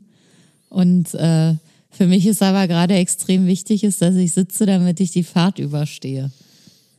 [0.70, 1.54] Und äh,
[1.90, 5.58] für mich ist aber gerade extrem wichtig, ist, dass ich sitze, damit ich die Fahrt
[5.58, 6.30] überstehe.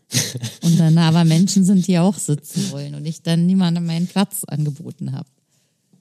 [0.61, 4.43] und dann aber Menschen sind, die auch sitzen wollen und ich dann niemandem meinen Platz
[4.45, 5.27] angeboten habe.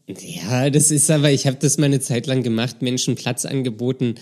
[0.09, 4.15] Ja, das ist aber, ich habe das mal eine Zeit lang gemacht, Menschen Platz angeboten,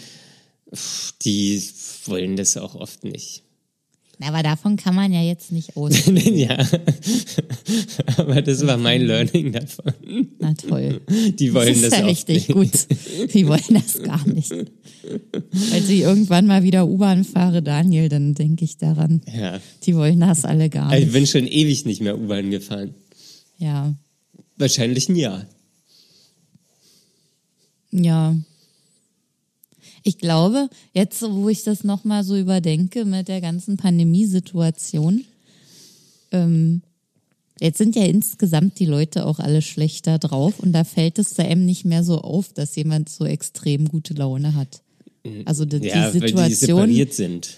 [1.22, 1.62] die
[2.06, 3.43] wollen das auch oft nicht.
[4.22, 6.16] Aber davon kann man ja jetzt nicht ausgehen.
[6.36, 6.56] ja,
[8.16, 9.92] aber das war mein Learning davon.
[10.38, 11.00] Na toll.
[11.38, 13.32] Die wollen das das, ist ja oft richtig gut.
[13.34, 14.52] Die wollen das gar nicht.
[14.52, 19.20] Als ich irgendwann mal wieder U-Bahn fahre, Daniel, dann denke ich daran.
[19.32, 21.12] Ja, Die wollen das alle gar ich nicht.
[21.12, 22.94] bin schon ewig nicht mehr U-Bahn gefahren.
[23.58, 23.94] Ja,
[24.56, 25.46] Wahrscheinlich ein Jahr.
[27.90, 28.34] ja.
[30.06, 35.24] Ich glaube, jetzt, wo ich das nochmal so überdenke mit der ganzen Pandemiesituation,
[36.30, 36.82] ähm,
[37.58, 41.64] jetzt sind ja insgesamt die Leute auch alle schlechter drauf und da fällt es einem
[41.64, 44.82] nicht mehr so auf, dass jemand so extrem gute Laune hat.
[45.46, 47.56] Also die, Ja, die weil die Situation, separiert sind.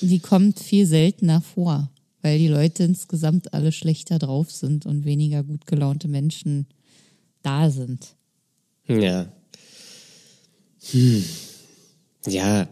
[0.00, 1.90] die kommt viel seltener vor,
[2.22, 6.66] weil die Leute insgesamt alle schlechter drauf sind und weniger gut gelaunte Menschen
[7.42, 8.16] da sind.
[8.88, 9.32] Ja.
[10.90, 11.24] Hm.
[12.26, 12.68] Ja.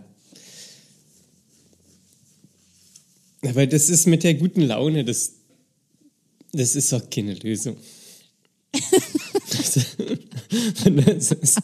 [3.42, 5.32] Aber das ist mit der guten Laune, das,
[6.52, 7.76] das ist doch keine Lösung.
[8.72, 9.76] das,
[11.32, 11.58] ist,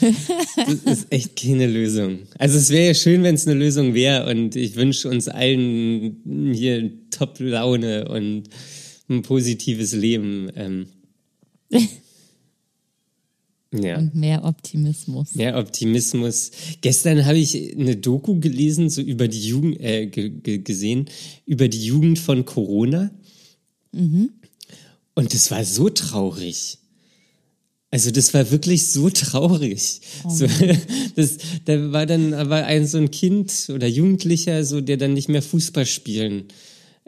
[0.00, 2.20] das ist echt keine Lösung.
[2.38, 6.52] Also es wäre ja schön, wenn es eine Lösung wäre und ich wünsche uns allen
[6.54, 8.44] hier Top-Laune und
[9.08, 10.50] ein positives Leben.
[10.54, 10.86] Ähm,
[13.72, 13.98] ja.
[13.98, 15.34] Und mehr Optimismus.
[15.34, 16.50] Mehr Optimismus.
[16.80, 21.10] Gestern habe ich eine Doku gelesen, so über die Jugend, äh, ge ge gesehen,
[21.44, 23.10] über die Jugend von Corona.
[25.14, 26.78] Und das war so traurig.
[27.90, 30.00] Also das war wirklich so traurig.
[30.28, 30.46] so,
[31.16, 35.28] das, da war dann aber ein so ein Kind oder Jugendlicher, so der dann nicht
[35.28, 36.44] mehr Fußball spielen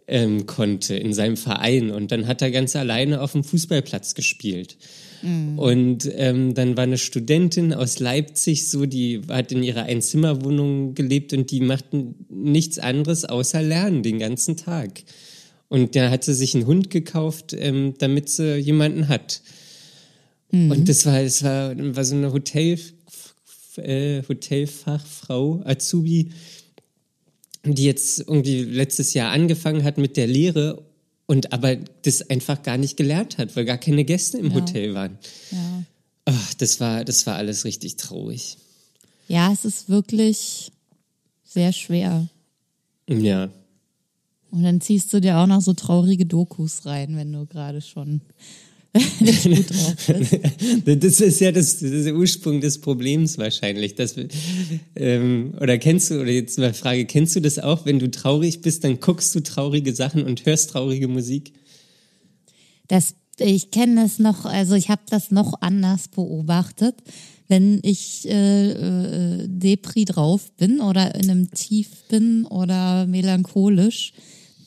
[0.07, 4.77] ähm, konnte in seinem Verein und dann hat er ganz alleine auf dem Fußballplatz gespielt.
[5.57, 11.33] Und ähm, dann war eine Studentin aus Leipzig, so die hat in ihrer Einzimmerwohnung gelebt
[11.33, 15.03] und die machten nichts anderes außer lernen den ganzen Tag.
[15.69, 19.43] Und da hat sie sich einen Hund gekauft, ähm, damit sie jemanden hat.
[20.53, 22.79] Und das war, es war, war so eine Hotel,
[23.77, 26.31] äh, Hotelfachfrau, Azubi,
[27.65, 30.83] die jetzt irgendwie letztes Jahr angefangen hat mit der Lehre
[31.31, 34.55] und aber das einfach gar nicht gelernt hat, weil gar keine Gäste im Ja.
[34.55, 35.17] Hotel waren.
[35.53, 35.85] Ja.
[36.25, 38.59] Ach, das war, das war alles richtig traurig.
[39.29, 40.73] ja, es ist wirklich
[41.45, 42.27] sehr schwer.
[43.09, 43.49] Ja.
[44.51, 48.23] Und dann ziehst du dir auch noch so traurige Dokus rein, wenn du gerade schon
[50.85, 53.95] Das ist ja das, das ist der Ursprung des Problems wahrscheinlich.
[53.95, 54.29] Dass, wir-
[54.97, 58.61] ähm, oder kennst du, oder jetzt mal Frage, kennst du das auch, wenn du traurig
[58.63, 61.53] bist, dann guckst du traurige Sachen und hörst traurige Musik?
[62.89, 66.97] Das, ich kenne das noch, also ich habe das noch anders beobachtet.
[67.47, 74.13] Wenn ich äh, äh, Depri drauf bin oder in einem Tief bin oder melancholisch,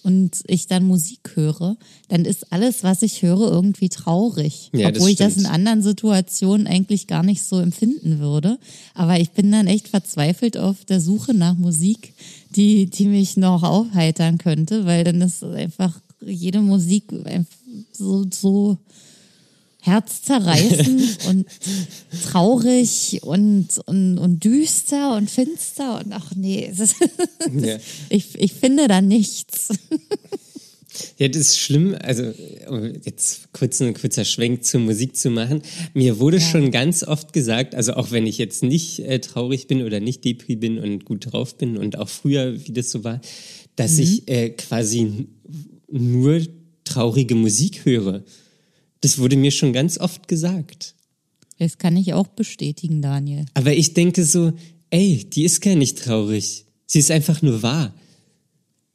[0.04, 1.78] und ich dann Musik höre,
[2.10, 4.70] dann ist alles, was ich höre, irgendwie traurig.
[4.74, 8.60] Ja, das Obwohl ich das in anderen Situationen eigentlich gar nicht so empfinden würde.
[8.94, 12.14] Aber ich bin dann echt verzweifelt auf der Suche nach Musik,
[12.52, 17.06] die, die mich noch aufheitern könnte, weil dann ist einfach jede Musik
[17.92, 18.78] so, so
[19.84, 21.46] herzzerreißend und
[22.32, 26.96] traurig und, und, und düster und finster und ach nee, ist,
[27.54, 27.78] Ja.
[28.10, 29.70] ich, ich finde da nichts.
[31.18, 31.96] Ja, das ist schlimm.
[32.00, 32.32] Also
[32.70, 35.64] um jetzt kurz ein kurzer Schwenk zur Musik zu machen.
[35.94, 39.82] Mir wurde schon ganz oft gesagt, also auch wenn ich jetzt nicht äh, traurig bin
[39.84, 43.22] oder nicht depri bin und gut drauf bin und auch früher, wie das so war,
[43.76, 45.28] dass ich äh, quasi
[45.92, 46.42] nur
[46.84, 48.24] traurige Musik höre.
[49.04, 50.96] Das wurde mir schon ganz oft gesagt.
[51.60, 53.46] Das kann ich auch bestätigen, Daniel.
[53.54, 54.54] Aber ich denke so,
[54.92, 56.66] ey, die ist gar nicht traurig.
[56.86, 57.94] Sie ist einfach nur wahr.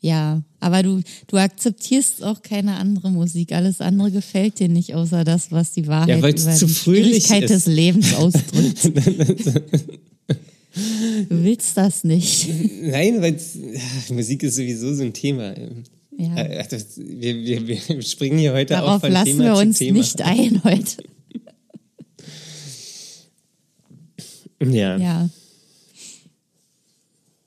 [0.00, 3.52] Ja, aber du, du akzeptierst auch keine andere Musik.
[3.52, 7.50] Alles andere gefällt dir nicht, außer das, was die Wahrheit Ja, über die Schwierigkeit ist.
[7.50, 8.84] des Lebens ausdrückt.
[8.86, 8.94] du
[11.44, 12.48] willst das nicht.
[12.82, 13.38] Nein, weil
[14.10, 15.54] Musik ist sowieso so ein Thema.
[16.20, 16.34] Ja.
[16.36, 19.60] Äh, das- Wir, wir, wir springen hier heute auch Darauf von lassen Thema wir zu
[19.60, 19.98] uns Thema.
[19.98, 21.02] nicht ein heute.
[24.60, 24.96] Ja.
[24.98, 25.28] Ja.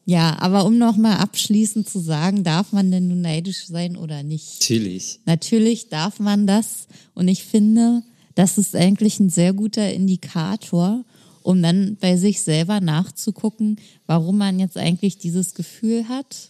[0.06, 4.60] Ja, aber um nochmal abschließend zu sagen, darf man denn nun neidisch sein oder nicht?
[4.62, 5.20] natürlich.
[5.26, 8.02] Natürlich darf man das und ich finde,
[8.36, 11.06] das ist eigentlich ein sehr guter Indikator,
[11.44, 16.50] um dann bei sich selber nachzugucken, warum man jetzt eigentlich dieses Gefühl hat.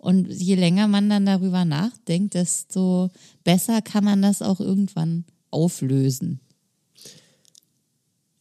[0.00, 3.10] Und je länger man dann darüber nachdenkt, desto
[3.44, 6.40] besser kann man das auch irgendwann auflösen.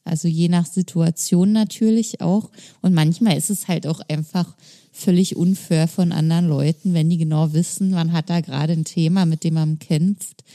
[0.06, 2.50] Also je nach Situation natürlich auch.
[2.82, 4.56] Und manchmal ist es halt auch einfach
[4.94, 9.26] völlig unfair von anderen Leuten, wenn die genau wissen, man hat da gerade ein Thema,
[9.26, 10.46] mit dem man kämpft,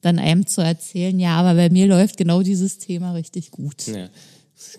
[0.00, 3.86] dann einem zu erzählen, ja, aber bei mir läuft genau dieses Thema richtig gut.
[3.86, 4.08] Ja.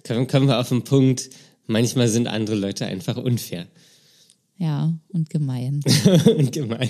[0.03, 1.29] Kommen, wir auf den Punkt,
[1.67, 3.67] manchmal sind andere Leute einfach unfair
[4.57, 5.81] Ja, und gemein.
[6.37, 6.89] und gemein.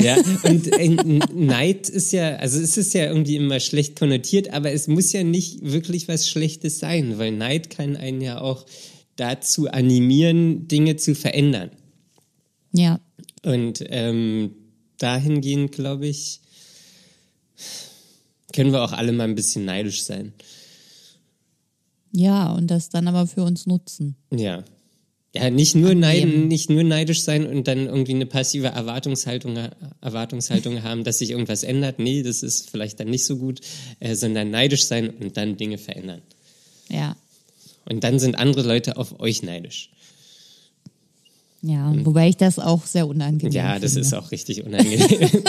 [0.00, 0.88] Ja, und äh,
[1.34, 5.22] Neid ist ja, also es ist ja irgendwie immer schlecht konnotiert, aber es muss ja
[5.22, 8.64] nicht wirklich was Schlechtes sein, weil Neid kann einen ja auch
[9.16, 11.70] dazu animieren, Dinge zu verändern.
[12.72, 13.00] Ja,
[13.42, 14.52] Und ähm,
[14.98, 16.40] dahingehend, glaube ich,
[18.54, 20.32] können wir auch alle mal ein bisschen neidisch sein.
[22.12, 24.16] ja, und das dann aber für uns nutzen.
[24.30, 24.64] Ja.
[25.36, 26.48] Ja, nicht nur, neid, Annehmen.
[26.48, 29.56] nicht nur neidisch sein und dann irgendwie eine passive Erwartungshaltung,
[30.00, 31.98] Erwartungshaltung haben, dass sich irgendwas ändert.
[31.98, 33.60] Nee, das ist vielleicht dann nicht so gut,
[34.00, 36.22] äh, sondern neidisch sein und dann Dinge verändern.
[36.88, 37.16] Ja,
[37.84, 39.90] Und dann sind andere Leute auf euch neidisch.
[41.62, 44.06] ja, wobei ich das auch sehr unangenehm Ja, das finde.
[44.06, 45.08] ist auch richtig unangenehm.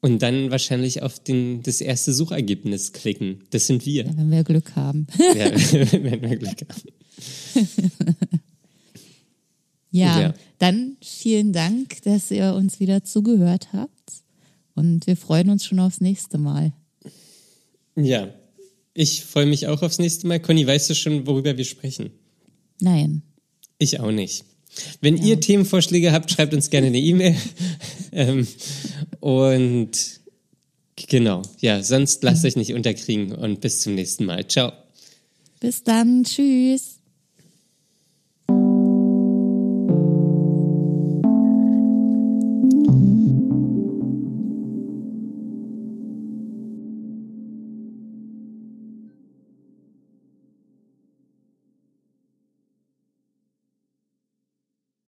[0.00, 3.40] und dann wahrscheinlich auf den, das erste Suchergebnis klicken.
[3.50, 4.04] Das sind wir.
[4.16, 5.08] Wenn wir Glück haben.
[5.18, 5.50] Ja,
[5.92, 6.82] wenn wir Glück haben.
[9.96, 10.34] Ja, Ja.
[10.58, 14.12] dann vielen Dank, dass ihr uns wieder zugehört habt.
[14.74, 16.72] Und wir freuen uns schon aufs nächste Mal.
[17.96, 18.28] Ja,
[18.92, 20.40] ich freue mich auch aufs nächste Mal.
[20.40, 22.10] Conny, weißt du schon, worüber wir sprechen?
[22.80, 23.22] Nein.
[23.78, 24.44] Ich auch nicht.
[25.00, 27.36] Wenn ihr Themenvorschläge habt, schreibt uns gerne eine E-Mail.
[28.12, 28.46] ähm,
[29.20, 29.90] und
[31.08, 34.48] Genau, ja, sonst lasst euch nicht unterkriegen und bis zum nächsten Mal.
[34.48, 34.72] Ciao.
[35.60, 36.24] Bis dann.
[36.24, 36.95] Tschüss.